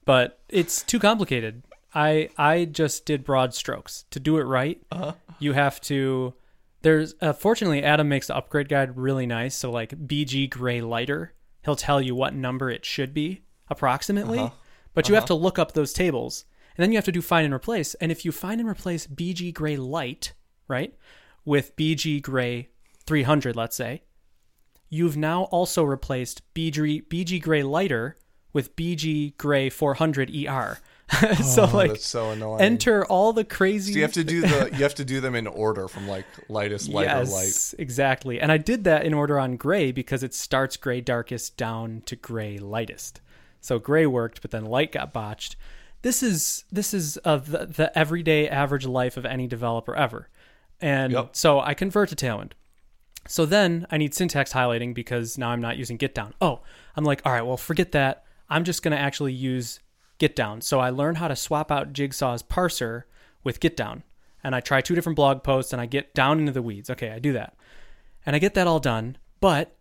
[0.05, 1.61] but it's too complicated.
[1.93, 4.05] I I just did broad strokes.
[4.11, 5.13] To do it right, Uh-huh.
[5.39, 6.33] you have to.
[6.81, 9.55] There's uh, fortunately Adam makes the upgrade guide really nice.
[9.55, 11.33] So like BG gray lighter,
[11.63, 14.49] he'll tell you what number it should be approximately, Uh-huh.
[14.93, 16.45] but you have to look up those tables,
[16.77, 17.93] and then you have to do find and replace.
[17.95, 20.33] And if you find and replace BG gray light,
[20.67, 20.93] right,
[21.45, 22.69] with BG gray
[23.05, 24.03] 300, let's say,
[24.89, 28.15] you've now also replaced BG, BG Gray Lighter
[28.53, 30.77] with BG Gray 400 ER.
[31.43, 32.61] so Oh, like that's so annoying.
[32.61, 35.35] enter all the crazy So you have to do the you have to do them
[35.35, 37.45] in order from like lightest lighter light.
[37.45, 38.39] yes, exactly.
[38.39, 42.15] And I did that in order on gray because it starts gray darkest down to
[42.15, 43.19] gray lightest.
[43.59, 45.55] So gray worked, but then light got botched.
[46.03, 50.29] This is this is uh, the, the everyday average life of any developer ever.
[50.79, 51.29] And Yep.
[51.35, 52.51] so I convert to Tailwind.
[53.27, 56.33] So then I need syntax highlighting because now I'm not using GitDown.
[56.41, 56.61] Oh,
[56.95, 58.25] I'm like, all right, well, forget that.
[58.49, 59.79] I'm just going to actually use
[60.19, 60.61] GitDown.
[60.61, 63.03] So I learn how to swap out Jigsaw's parser
[63.43, 64.03] with GitDown.
[64.43, 66.89] And I try two different blog posts and I get down into the weeds.
[66.89, 67.55] Okay, I do that.
[68.25, 69.77] And I get that all done, but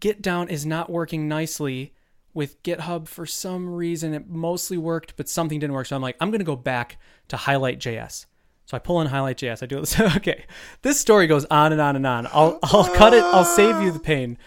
[0.00, 1.94] GitDown is not working nicely
[2.34, 4.14] with GitHub for some reason.
[4.14, 5.86] It mostly worked, but something didn't work.
[5.86, 8.26] So I'm like, I'm going to go back to highlight.js.
[8.66, 9.62] So I pull in highlight.js.
[9.62, 9.98] I do this.
[10.16, 10.44] okay,
[10.82, 12.26] this story goes on and on and on.
[12.28, 13.24] I'll I'll cut it.
[13.24, 14.38] I'll save you the pain.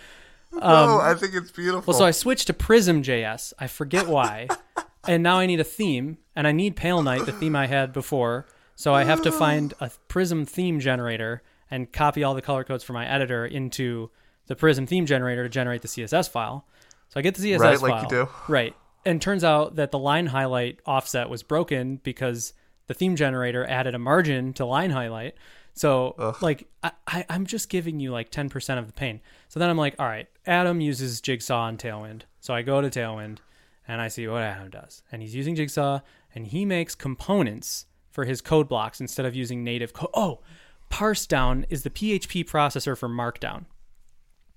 [0.61, 1.79] oh, I think it's beautiful.
[1.79, 3.53] Um, Well, so I switched to Prism.js.
[3.59, 4.47] I forget why.
[5.07, 8.45] and now I need a theme, and I need Palenight, the theme I had before.
[8.75, 12.83] So I have to find a Prism theme generator and copy all the color codes
[12.83, 14.09] from my editor into
[14.47, 16.65] the Prism theme generator to generate the CSS file.
[17.13, 17.89] So I get the CSS Right, file.
[17.91, 18.29] like you do.
[18.47, 18.75] Right.
[19.05, 22.53] And turns out that the line highlight offset was broken because
[22.87, 25.35] the theme generator added a margin to line highlight.
[25.75, 29.21] So like I, I, I'm just giving you like 10% of the pain.
[29.47, 32.21] So then I'm like, all right, Adam uses Jigsaw and Tailwind.
[32.39, 33.37] So I go to Tailwind
[33.87, 35.03] and I see what Adam does.
[35.11, 35.99] And he's using Jigsaw
[36.33, 40.09] and he makes components for his code blocks instead of using native code.
[40.15, 40.39] Oh,
[40.91, 43.65] Parsedown is the PHP processor for Markdown.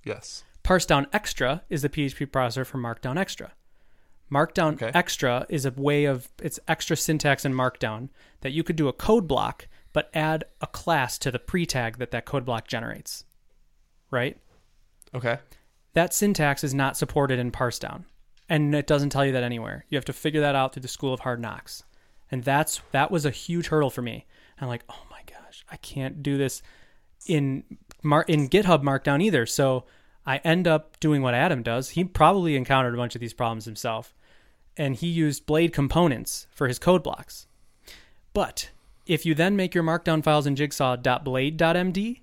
[0.05, 0.45] yes.
[0.67, 3.53] Parsedown Extra is the PHP processor for Markdown Extra.
[4.33, 4.91] Markdown Okay.
[4.93, 8.09] Extra is a way of it's extra syntax in Markdown
[8.41, 12.11] that you could do a code block but add a class to the pre-tag that
[12.11, 13.25] that code block generates.
[14.11, 14.39] Right?
[15.15, 15.39] Okay.
[15.95, 18.05] That syntax is not supported in Parsedown,
[18.49, 19.87] and it doesn't tell you that anywhere.
[19.89, 21.85] You have to figure that out through the School of Hard Knocks,
[22.31, 24.27] and that's that was a huge hurdle for me.
[24.61, 26.61] I'm like, oh my gosh, I can't do this
[27.27, 27.63] in
[28.03, 29.47] Mar- in GitHub Markdown either.
[29.47, 29.85] So
[30.27, 31.91] I end up doing what Adam does.
[31.91, 34.15] He probably encountered a bunch of these problems himself,
[34.77, 37.47] and he used Blade components for his code blocks.
[38.33, 38.71] But
[39.07, 42.21] if you then make your Markdown files in Jigsaw.blade.md,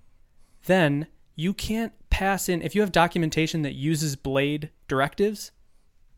[0.65, 5.51] then you can't pass in if you have documentation that uses blade directives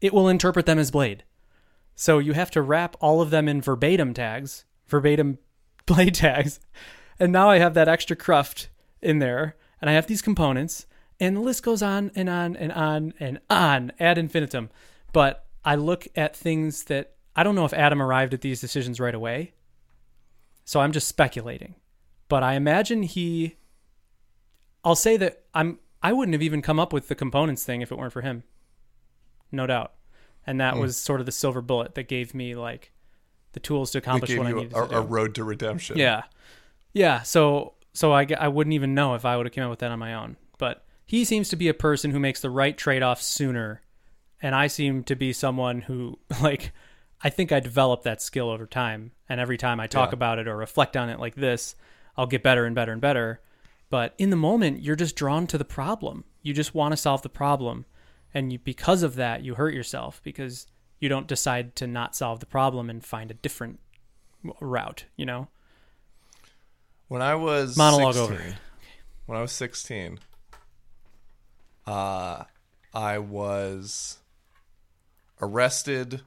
[0.01, 1.23] it will interpret them as blade
[1.95, 5.37] so you have to wrap all of them in verbatim tags verbatim
[5.85, 6.59] blade tags
[7.17, 8.67] and now i have that extra cruft
[9.01, 10.85] in there and i have these components
[11.19, 14.69] and the list goes on and on and on and on ad infinitum
[15.13, 18.99] but i look at things that i don't know if adam arrived at these decisions
[18.99, 19.53] right away
[20.63, 21.75] so i'm just speculating
[22.27, 23.55] but i imagine he
[24.85, 27.91] I'll say that I'm I wouldn't have even come up with the components thing if
[27.91, 28.43] it weren't for him.
[29.51, 29.93] No doubt.
[30.45, 30.81] And that hmm.
[30.81, 32.93] was sort of the silver bullet that gave me like
[33.53, 34.95] the tools to accomplish what I needed a, to do.
[34.95, 35.97] a road to redemption.
[35.97, 36.23] Yeah.
[36.93, 39.79] Yeah, so so I, I wouldn't even know if I would have came up with
[39.79, 40.37] that on my own.
[40.59, 43.81] But he seems to be a person who makes the right trade-offs sooner
[44.41, 46.71] and I seem to be someone who like
[47.23, 50.15] I think I developed that skill over time and every time I talk Yeah.
[50.15, 51.75] about it or reflect on it like this,
[52.17, 53.41] I'll get better and better and better.
[53.89, 56.25] But in the moment, you're just drawn to the problem.
[56.41, 57.85] You just want to solve the problem.
[58.33, 60.67] And you, because of that, you hurt yourself because
[60.99, 63.79] you don't decide to not solve the problem and find a different
[64.59, 65.47] route, you know?
[67.07, 68.55] When I was Monologue 16, over.
[69.25, 70.19] When I was 16,
[71.87, 72.43] uh,
[72.93, 74.17] I was
[75.41, 76.21] arrested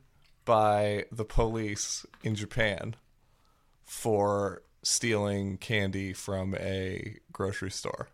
[0.44, 2.96] by the police in Japan
[3.84, 8.08] for stealing candy from a grocery store.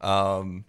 [0.00, 0.64] Um,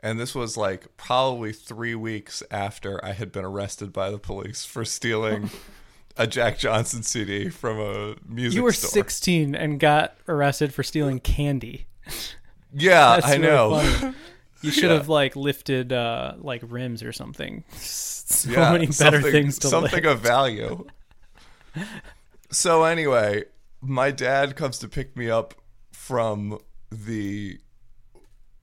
[0.00, 4.64] and this was like probably three weeks after I had been arrested by the police
[4.64, 5.50] for stealing
[6.16, 8.90] a Jack Johnson CD from a music You were store.
[8.90, 11.86] 16 and got arrested for stealing candy.
[12.72, 14.14] Yeah, That's I really know.
[14.62, 14.94] You should Yeah.
[14.96, 17.64] have like lifted uh like rims or something.
[18.32, 20.06] So yeah, many better things to something lift.
[20.06, 20.86] of value.
[22.50, 23.44] so anyway,
[23.82, 25.54] my dad comes to pick me up
[25.92, 26.58] from
[26.90, 27.58] the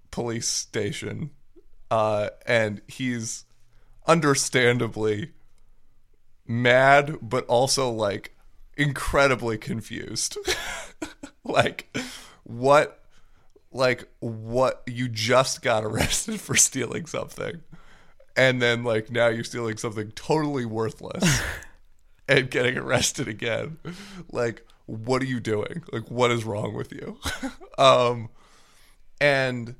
[0.10, 1.30] police station,
[1.92, 3.46] uh, and he's
[4.08, 5.34] understandably
[6.48, 8.36] mad, but also like
[8.76, 10.38] incredibly confused.
[11.44, 11.96] like,
[12.44, 12.99] what?
[13.72, 14.84] Like, what?
[14.88, 17.62] You just got arrested for stealing something
[18.36, 21.42] and then like now you're stealing something totally worthless
[22.28, 23.78] and getting arrested again.
[24.32, 25.84] Like what are you doing?
[25.92, 27.18] Like what is wrong with you?
[27.78, 28.30] Um
[29.22, 29.76] and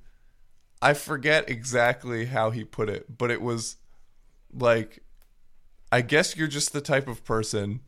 [0.82, 3.78] i forget exactly how he put it but it was
[4.54, 5.00] like
[5.92, 7.82] i guess you're just the type of person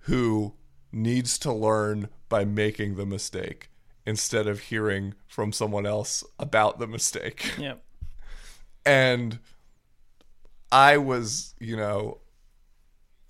[0.00, 0.54] who
[0.92, 3.70] needs to learn by making the mistake
[4.08, 7.74] instead of hearing from someone else about the mistake Yeah.
[8.86, 9.38] and
[10.70, 12.18] I was, you know,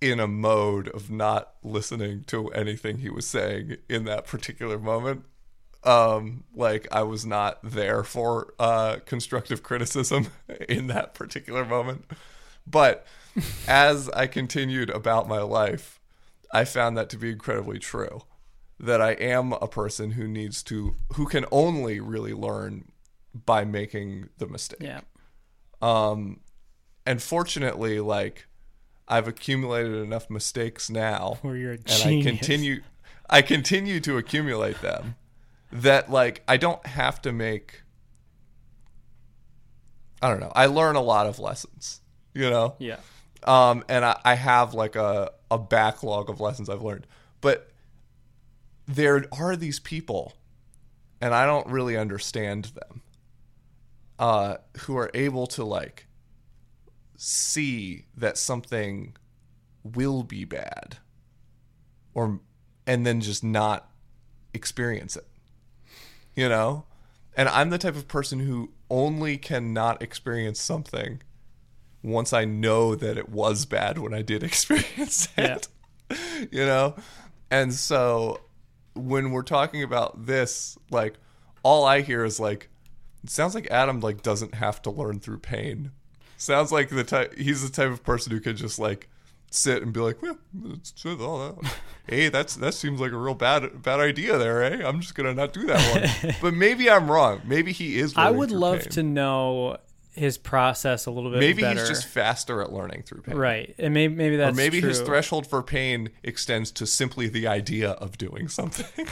[0.00, 5.24] in a mode of not listening to anything he was saying in that particular moment.
[5.84, 10.28] Um, like I was not there for uh, constructive criticism
[10.68, 12.04] in that particular moment.
[12.66, 13.06] But
[13.68, 16.00] as I continued about my life,
[16.52, 18.22] I found that to be incredibly true.
[18.80, 22.92] That I am a person who needs to, who can only really learn
[23.34, 24.80] by making the mistake.
[24.80, 25.00] Yeah.
[25.82, 26.40] Um,
[27.04, 28.46] and fortunately, like
[29.06, 32.26] I've accumulated enough mistakes now, Where you're a and genius.
[32.26, 32.82] I continue,
[33.28, 35.16] I continue to accumulate them.
[35.70, 37.82] That like I don't have to make.
[40.22, 40.52] I don't know.
[40.54, 42.00] I learn a lot of lessons,
[42.34, 42.74] you know.
[42.78, 42.96] Yeah.
[43.44, 47.06] Um, and I, I have like a, a backlog of lessons I've learned.
[47.40, 47.67] But
[48.88, 50.32] there are these people,
[51.20, 53.02] and I don't really understand them,
[54.18, 56.06] uh, who are able to like
[57.16, 59.14] see that something
[59.84, 60.98] will be bad
[62.14, 62.40] or
[62.86, 63.90] and then just not
[64.54, 65.26] experience it.
[66.34, 66.84] You know?
[67.36, 71.20] And I'm the type of person who only cannot experience something
[72.02, 75.68] once I know that it was bad when I did experience it.
[76.50, 76.96] You know?
[77.50, 78.40] And so
[78.98, 81.14] when we're talking about this, like
[81.62, 82.68] all I hear is like
[83.24, 85.92] it sounds like Adam like doesn't have to learn through pain.
[86.36, 89.08] Sounds like the type he's the type of person who could just like
[89.50, 90.38] sit and be like, well,
[90.72, 91.72] it's just all that.
[92.06, 94.86] hey, that's that seems like a real bad bad idea there, eh?
[94.86, 96.34] I'm just gonna not do that one.
[96.42, 97.42] but maybe I'm wrong.
[97.44, 98.14] Maybe he is.
[98.16, 98.90] I would love pain.
[98.90, 99.78] to know
[100.18, 101.80] his process a little bit Maybe better.
[101.80, 103.36] he's just faster at learning through pain.
[103.36, 107.46] right, and maybe maybe that's Or maybe his threshold for pain extends to simply the
[107.46, 109.06] idea of doing something.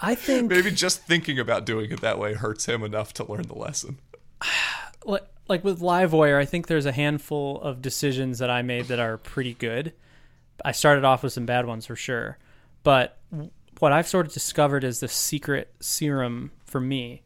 [0.00, 3.42] I think maybe just thinking about doing it that way hurts him enough to learn
[3.42, 3.98] the lesson.
[5.04, 8.98] like, like with Livewire, I think there's a handful of decisions that I made that
[8.98, 9.92] are pretty good.
[10.64, 12.38] I started off with some bad ones for sure,
[12.82, 13.18] but
[13.78, 17.22] what I've sort of discovered is the secret serum for me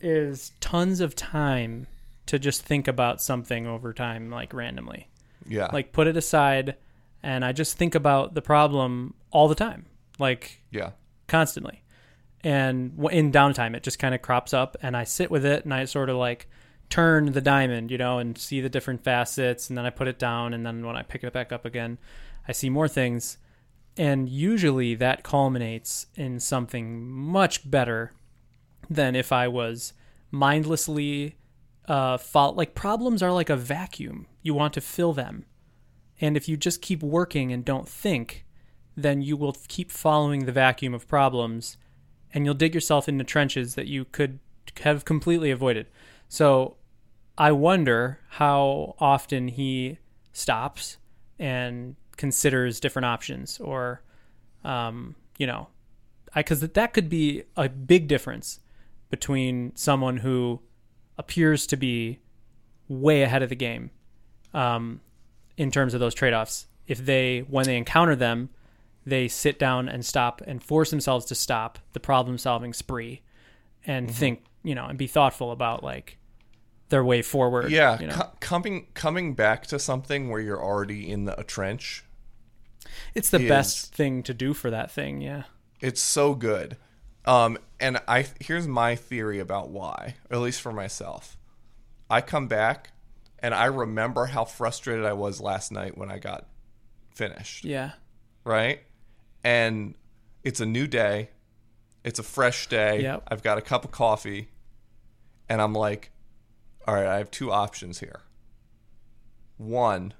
[0.00, 1.86] is tons of time
[2.26, 5.08] to just think about something over time, like randomly.
[5.46, 5.68] Yeah.
[5.72, 6.76] Like put it aside,
[7.22, 9.86] and I just think about the problem all the time,
[10.18, 10.90] like yeah.
[11.26, 11.82] constantly.
[12.42, 15.72] And in downtime, it just kind of crops up, and I sit with it, and
[15.72, 16.48] I sort of like
[16.90, 20.18] turn the diamond, you know, and see the different facets, and then I put it
[20.18, 21.98] down, and then when I pick it back up again,
[22.46, 23.38] I see more things,
[23.96, 28.12] and usually that culminates in something much better
[28.90, 29.94] than if I was
[30.30, 31.36] mindlessly
[31.88, 32.18] uh
[32.54, 34.26] like problems are like a vacuum.
[34.42, 35.44] You want to fill them.
[36.20, 38.44] And if you just keep working and don't think,
[38.96, 41.76] then you will keep following the vacuum of problems
[42.32, 44.38] and you'll dig yourself into trenches that you could
[44.80, 45.86] have completely avoided.
[46.28, 46.76] So
[47.36, 49.98] I wonder how often he
[50.32, 50.98] stops
[51.38, 54.02] and considers different options or
[54.64, 55.68] um, you know,
[56.44, 58.60] cuz that could be a big difference
[59.10, 60.60] between someone who
[61.18, 62.20] appears to be
[62.88, 63.90] way ahead of the game
[64.52, 65.00] um,
[65.56, 66.66] in terms of those trade-offs.
[66.86, 68.50] If they when they encounter them,
[69.06, 73.22] they sit down and stop and force themselves to stop the problem-solving spree
[73.86, 74.16] and Mm-hmm.
[74.16, 76.18] think, you know, and be thoughtful about like
[76.90, 77.70] their way forward.
[77.70, 78.14] Yeah, you know?
[78.14, 82.04] co- coming coming back to something where you're already in the, a trench.
[83.14, 85.20] it's the is- best thing to do for that thing.
[85.20, 85.44] Yeah,
[85.80, 86.76] It's so good.
[87.26, 91.36] Um, and I here's my theory about why, at least for myself.
[92.10, 92.92] I come back
[93.38, 96.46] and I remember how frustrated I was last night when I got
[97.14, 97.92] finished, Yeah.
[98.44, 98.80] right?
[99.42, 99.94] And
[100.42, 101.30] it's a new day.
[102.04, 103.02] It's a fresh day.
[103.02, 103.22] Yep.
[103.28, 104.48] I've got a cup of coffee
[105.48, 106.10] and I'm like,
[106.86, 108.20] all right, I have two options here.
[109.56, 110.12] One,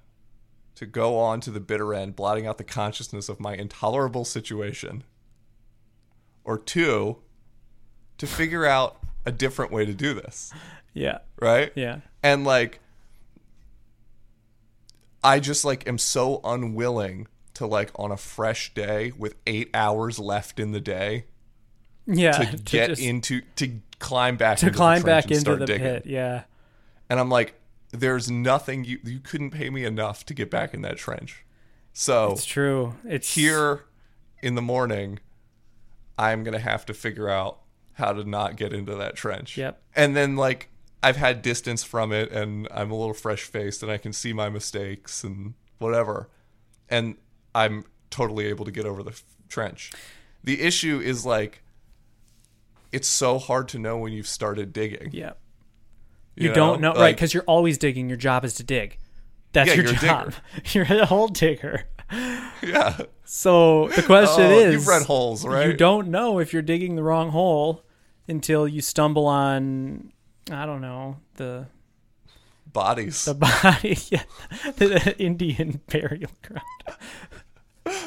[0.77, 5.05] to go on to the bitter end, blotting out the consciousness of my intolerable situation.
[6.45, 7.17] Or two,
[8.19, 10.53] to figure out a different way to do this,
[10.93, 11.19] Yeah.
[11.41, 11.73] right?
[11.75, 12.01] Yeah.
[12.23, 12.81] And like,
[15.23, 20.19] I just like am so unwilling to like on a fresh day with eight hours
[20.19, 21.25] left in the day
[22.07, 22.33] Yeah.
[22.33, 25.81] to get just- into to climb back to into the climb back into the digging.
[25.83, 26.03] pit.
[26.07, 26.45] Yeah.
[27.09, 27.55] And I'm like,
[27.91, 31.45] there's nothing you you couldn't pay me enough to get back in that trench.
[31.93, 32.97] So It's true.
[33.05, 33.85] It's here
[34.43, 35.21] in the morning,
[36.19, 37.61] I'm gonna have to figure out
[37.95, 39.57] how to not get into that trench.
[39.57, 39.81] Yep.
[39.95, 40.69] And then like
[41.03, 44.33] I've had distance from it, and I'm a little fresh faced, and I can see
[44.33, 46.31] my mistakes and whatever,
[46.89, 47.17] and
[47.55, 49.93] I'm totally able to get over the f- trench.
[50.43, 51.61] The issue is like.
[52.93, 55.11] It's so hard to know when you've started digging.
[55.13, 55.33] Yeah.
[56.37, 56.55] You, know?
[56.55, 57.15] don't know, right?
[57.15, 58.09] Because you're always digging.
[58.09, 58.99] Your job is to dig.
[59.53, 60.35] That's Yeah, your job.
[60.73, 61.85] You're a hole digger.
[62.63, 62.99] Yeah.
[63.25, 65.67] So the question Oh, is, you've read holes, right?
[65.67, 67.83] You don't know if you're digging the wrong hole
[68.29, 70.13] until you stumble on,
[70.51, 71.67] I don't know, the
[72.73, 73.25] Bodies.
[73.25, 74.23] the body, yeah,
[74.77, 76.99] the Indian burial ground.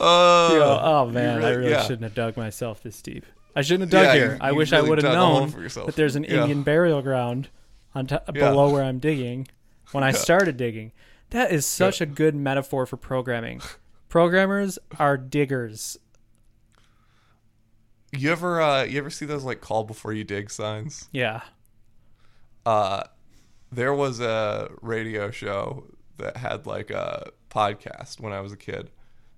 [0.00, 1.82] Uh, go, oh man, I really- really yeah.
[1.82, 3.26] shouldn't have dug myself this deep.
[3.54, 4.32] I shouldn't have dug Yeah, here.
[4.32, 6.40] you- I you wish I would have dug a hole known that there's an Yeah.
[6.40, 7.48] Indian burial ground
[7.94, 8.18] on Yeah.
[8.32, 9.46] below where I'm digging
[9.92, 10.92] when I started digging.
[11.30, 13.60] That is such a good metaphor for programming.
[14.08, 15.96] Programmers are diggers.
[18.12, 21.08] you ever uh, you ever see those like call before you dig signs?
[21.12, 21.42] Yeah.
[22.66, 23.04] Uh,
[23.70, 25.84] there was a radio show
[26.18, 28.90] that had like a podcast when I was a kid,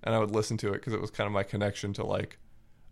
[0.03, 2.39] and I would listen to it because it was kind of my connection to like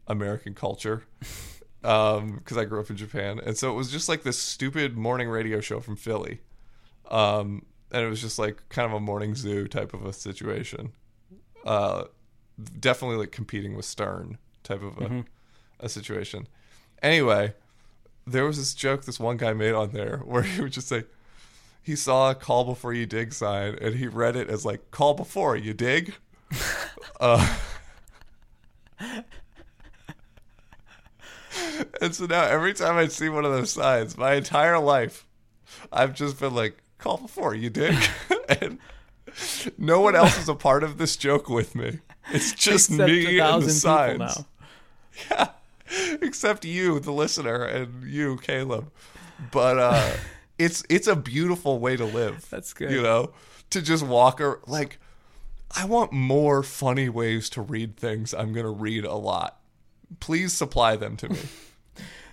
[0.06, 1.04] American culture.
[1.82, 4.98] Um, because I grew up in Japan, and so it was just like this stupid
[4.98, 6.42] morning radio show from Philly.
[7.10, 10.92] Um, and it was just like kind of a morning zoo type of a situation.
[11.64, 12.04] Uh,
[12.78, 15.24] definitely like competing with Stern type of a,
[15.80, 16.46] a situation.
[17.02, 17.54] Anyway,
[18.26, 21.04] there was this joke this one guy made on there where he would just say
[21.82, 25.14] he saw a call before you dig sign and he read it as like call
[25.14, 26.14] before you dig.
[27.20, 27.56] uh,
[32.00, 35.26] and so now every time I see one of those signs, my entire life,
[35.92, 37.96] I've just been like call before you dig,
[38.60, 38.78] and
[39.78, 42.00] no one else is a part of this joke with me.
[42.32, 44.44] It's just Except me and the signs.
[45.30, 45.48] Yeah.
[46.22, 48.90] Except you, the listener, and you, Caleb.
[49.50, 50.12] But uh
[50.58, 52.48] it's it's a beautiful way to live.
[52.48, 52.90] That's good.
[52.90, 53.32] You know?
[53.70, 54.98] To just walk or like
[55.76, 58.32] I want more funny ways to read things.
[58.32, 59.58] I'm gonna read a lot.
[60.20, 61.38] Please supply them to me.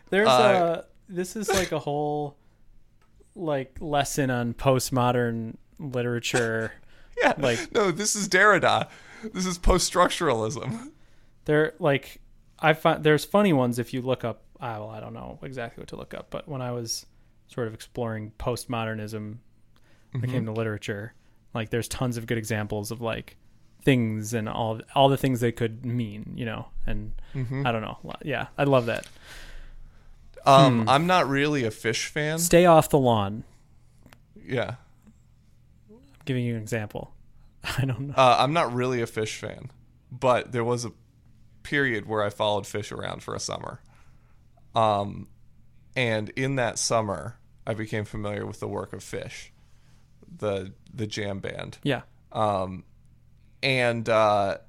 [0.10, 2.38] There's Uh, a this is like a whole
[3.38, 6.74] like lesson on postmodern literature.
[7.20, 7.34] Yeah.
[7.36, 8.90] Like- no, this is Derrida.
[9.34, 10.92] This is post structuralism.
[11.46, 12.22] There like
[12.60, 15.82] I find there's funny ones if you look up I well, I don't know exactly
[15.82, 17.08] what to look up, but when I was
[17.48, 19.38] sort of exploring postmodernism
[20.12, 20.46] when it came mm-hmm.
[20.46, 21.14] to literature,
[21.54, 23.38] like there's tons of good examples of like
[23.84, 26.68] things and all all the things they could mean, you know.
[26.86, 27.66] And mm-hmm.
[27.66, 27.98] I don't know.
[28.24, 29.08] Yeah, I love that.
[30.48, 30.90] Um, Hmm.
[30.90, 32.40] I'm not really a Phish fan.
[32.40, 33.44] Stay off the lawn.
[34.46, 34.76] Yeah.
[35.90, 37.14] I'm giving you an example.
[37.78, 38.14] I don't know.
[38.16, 39.70] Uh, I'm not really a Phish fan,
[40.12, 40.92] but there was a
[41.64, 43.82] period where I followed Phish around for a summer.
[44.74, 45.28] Um,
[45.96, 49.50] and in that summer, I became familiar with the work of Phish,
[50.38, 52.02] the the jam band, Yeah.
[52.32, 52.84] um,
[53.62, 54.60] and uh,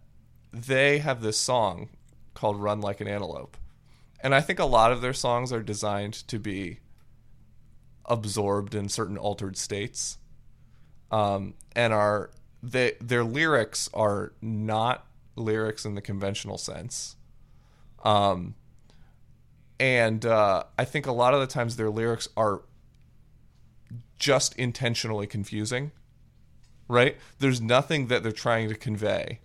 [0.53, 1.91] they have this song
[2.35, 3.57] called "Run Like an Antelope,"
[4.21, 6.81] and I think a lot of their songs are designed to be
[8.05, 10.19] absorbed in certain altered states
[11.11, 12.31] um, and are
[12.63, 17.17] they their lyrics are not lyrics in the conventional sense.
[18.05, 18.55] Um,
[19.81, 22.63] and uh, I think a lot of the times their lyrics are
[24.19, 25.93] just intentionally confusing.
[26.89, 27.17] Right?
[27.39, 29.41] There's nothing that they're trying to convey.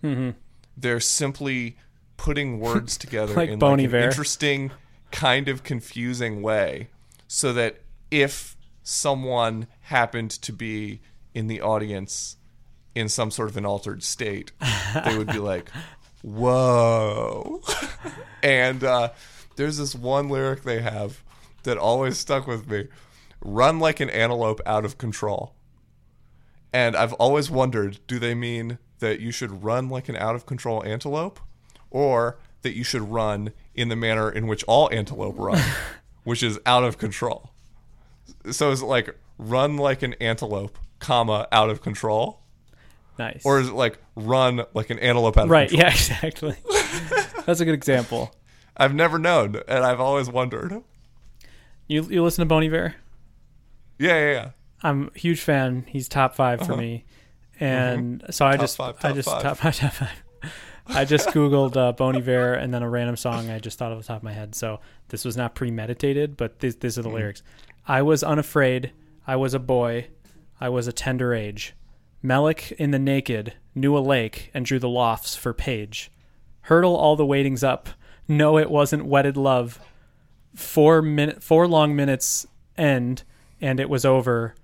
[0.76, 1.76] They're simply
[2.16, 3.98] putting words together Like in like an Iver.
[3.98, 4.70] interesting,
[5.10, 6.88] kind of confusing way,
[7.28, 7.80] so that
[8.10, 11.00] if someone happened to be
[11.34, 12.36] in the audience
[12.94, 14.52] in some sort of an altered state,
[15.04, 15.68] they would be like,
[16.22, 17.60] "Whoa!"
[18.42, 19.10] and uh,
[19.56, 21.22] there's this one lyric they have
[21.64, 22.88] that always stuck with me:
[23.40, 25.54] "Run like an antelope out of control."
[26.72, 30.44] And I've always wondered, do they mean that you should run like an out of
[30.44, 31.38] control antelope,
[31.94, 35.62] or that you should run in the manner in which all antelope run,
[36.24, 37.50] which is out of control?
[38.50, 42.40] So is it like run like an antelope, comma out of control,
[43.18, 43.42] Nice.
[43.44, 45.68] or is it like run like an antelope out of right?
[45.68, 45.88] control?
[45.88, 46.56] Yeah, exactly.
[47.46, 48.34] That's a good example.
[48.76, 50.82] I've never known, and I've always wondered.
[51.86, 52.94] You you listen to Bon Iver?
[54.00, 54.50] Yeah, yeah, yeah.
[54.82, 55.84] I'm a huge fan.
[55.88, 57.04] He's top 5 for me,
[57.60, 58.56] and so I Uh-huh.
[58.56, 59.42] Top just five, I just five.
[59.42, 60.23] top five top five.
[60.86, 63.98] I just googled uh, Bon Iver and then a random song I just thought off
[63.98, 64.54] the top of my head.
[64.54, 67.42] So this was not premeditated, but this these are the lyrics.
[67.86, 68.92] I was unafraid.
[69.26, 70.08] I was a boy.
[70.60, 71.74] I was a tender age.
[72.22, 76.10] Melik in the naked knew a lake and drew the lofts for page.
[76.62, 77.88] Hurdle all the waitings up.
[78.26, 79.78] No, it wasn't wedded love.
[80.54, 82.46] Four minute, four long minutes
[82.78, 83.24] end,
[83.60, 84.54] and it was over.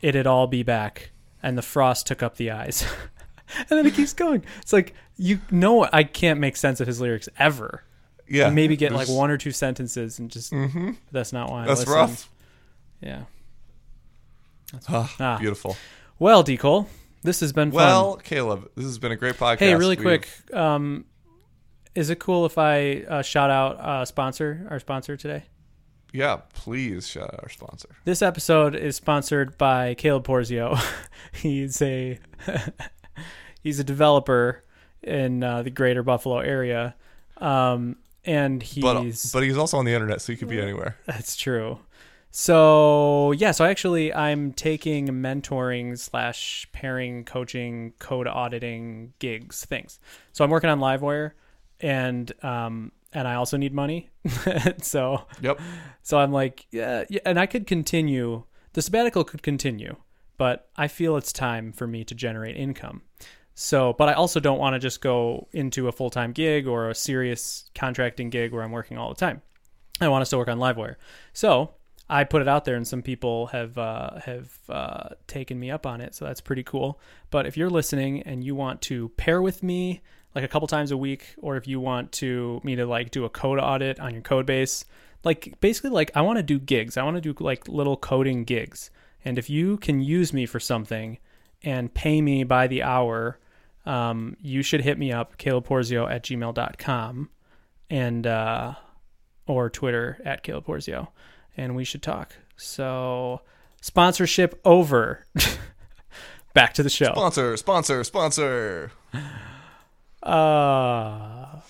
[0.00, 1.10] It'd all be back,
[1.42, 2.84] and the frost took up the eyes.
[3.58, 4.44] and then it keeps going.
[4.60, 7.82] It's like you know I can't make sense of his lyrics ever.
[8.28, 10.96] Yeah, Maybe get like one or two sentences and just Mhm.
[11.10, 11.62] that's not why.
[11.62, 11.94] I That's listen.
[11.94, 12.30] rough.
[13.00, 13.22] Yeah.
[14.88, 15.38] Ah, Ah.
[15.38, 15.76] Beautiful.
[16.18, 16.88] Well, D Cole,
[17.22, 17.76] this has been fun.
[17.76, 19.60] Well, Caleb, this has been a great podcast.
[19.60, 21.04] hey, really We've- quick, um,
[21.94, 25.44] is it cool if I uh, shout out uh, sponsor our sponsor today?
[26.12, 27.88] Yeah, please shout out our sponsor.
[28.04, 30.78] This episode is sponsored by Caleb Porzio.
[31.32, 32.18] he's a
[33.68, 34.64] he's a developer
[35.02, 36.94] in uh, the greater Buffalo area,
[37.36, 40.96] um, and he's But but he's also on the internet, so he could be anywhere.
[41.06, 41.78] That's true.
[42.30, 49.98] So yeah, so actually I'm taking mentoring slash pairing coaching, code auditing gigs things.
[50.32, 51.32] So I'm working on Livewire
[51.80, 54.10] and um and I also need money.
[54.82, 55.60] so Yep.
[56.02, 58.44] so I'm like, yeah, yeah, and I could continue.
[58.74, 59.96] The sabbatical could continue,
[60.36, 63.02] but I feel it's time for me to generate income.
[63.60, 66.90] So, but I also don't want to just go into a full time gig or
[66.90, 69.42] a serious contracting gig where I'm working all the time.
[70.00, 70.94] I want to still work on Livewire.
[71.32, 71.74] So
[72.08, 75.86] I put it out there, and some people have uh, have uh, taken me up
[75.86, 76.14] on it.
[76.14, 77.00] So that's pretty cool.
[77.30, 80.02] But if you're listening and you want to pair with me
[80.36, 83.24] like a couple times a week, or if you want to me to like do
[83.24, 84.84] a code audit on your code base,
[85.24, 86.96] like basically like I want to do gigs.
[86.96, 88.92] I want to do like little coding gigs.
[89.24, 91.18] And if you can use me for something
[91.64, 93.40] and pay me by the hour,
[93.86, 97.30] um, you should hit me up, calebporzio at gmail.com
[97.90, 98.74] and uh,
[99.46, 101.08] or Twitter at Caleb Porzio,
[101.56, 102.34] and we should talk.
[102.56, 103.40] So
[103.80, 105.26] sponsorship over.
[106.54, 107.12] Back to the show.
[107.12, 108.92] Sponsor, sponsor, sponsor.
[110.22, 111.62] Uh, All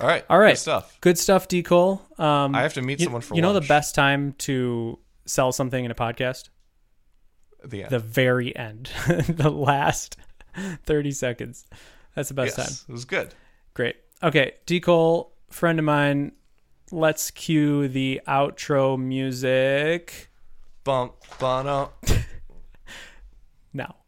[0.00, 0.24] right.
[0.30, 0.98] all right, Good stuff.
[1.00, 2.00] Good stuff, D Cole.
[2.18, 5.52] Um, I have to meet you, someone for you know the best time to sell
[5.52, 6.48] something in a podcast?
[7.64, 7.90] The end.
[7.90, 8.90] The very end,
[9.28, 10.16] the last
[10.84, 11.66] thirty seconds.
[12.14, 12.86] That's the best yes, time.
[12.88, 13.34] it was good.
[13.74, 13.96] Great.
[14.22, 16.32] Okay, D Cole, friend of mine.
[16.90, 20.30] Let's cue the outro music
[20.84, 21.92] Bump, bono.
[23.72, 24.01] now.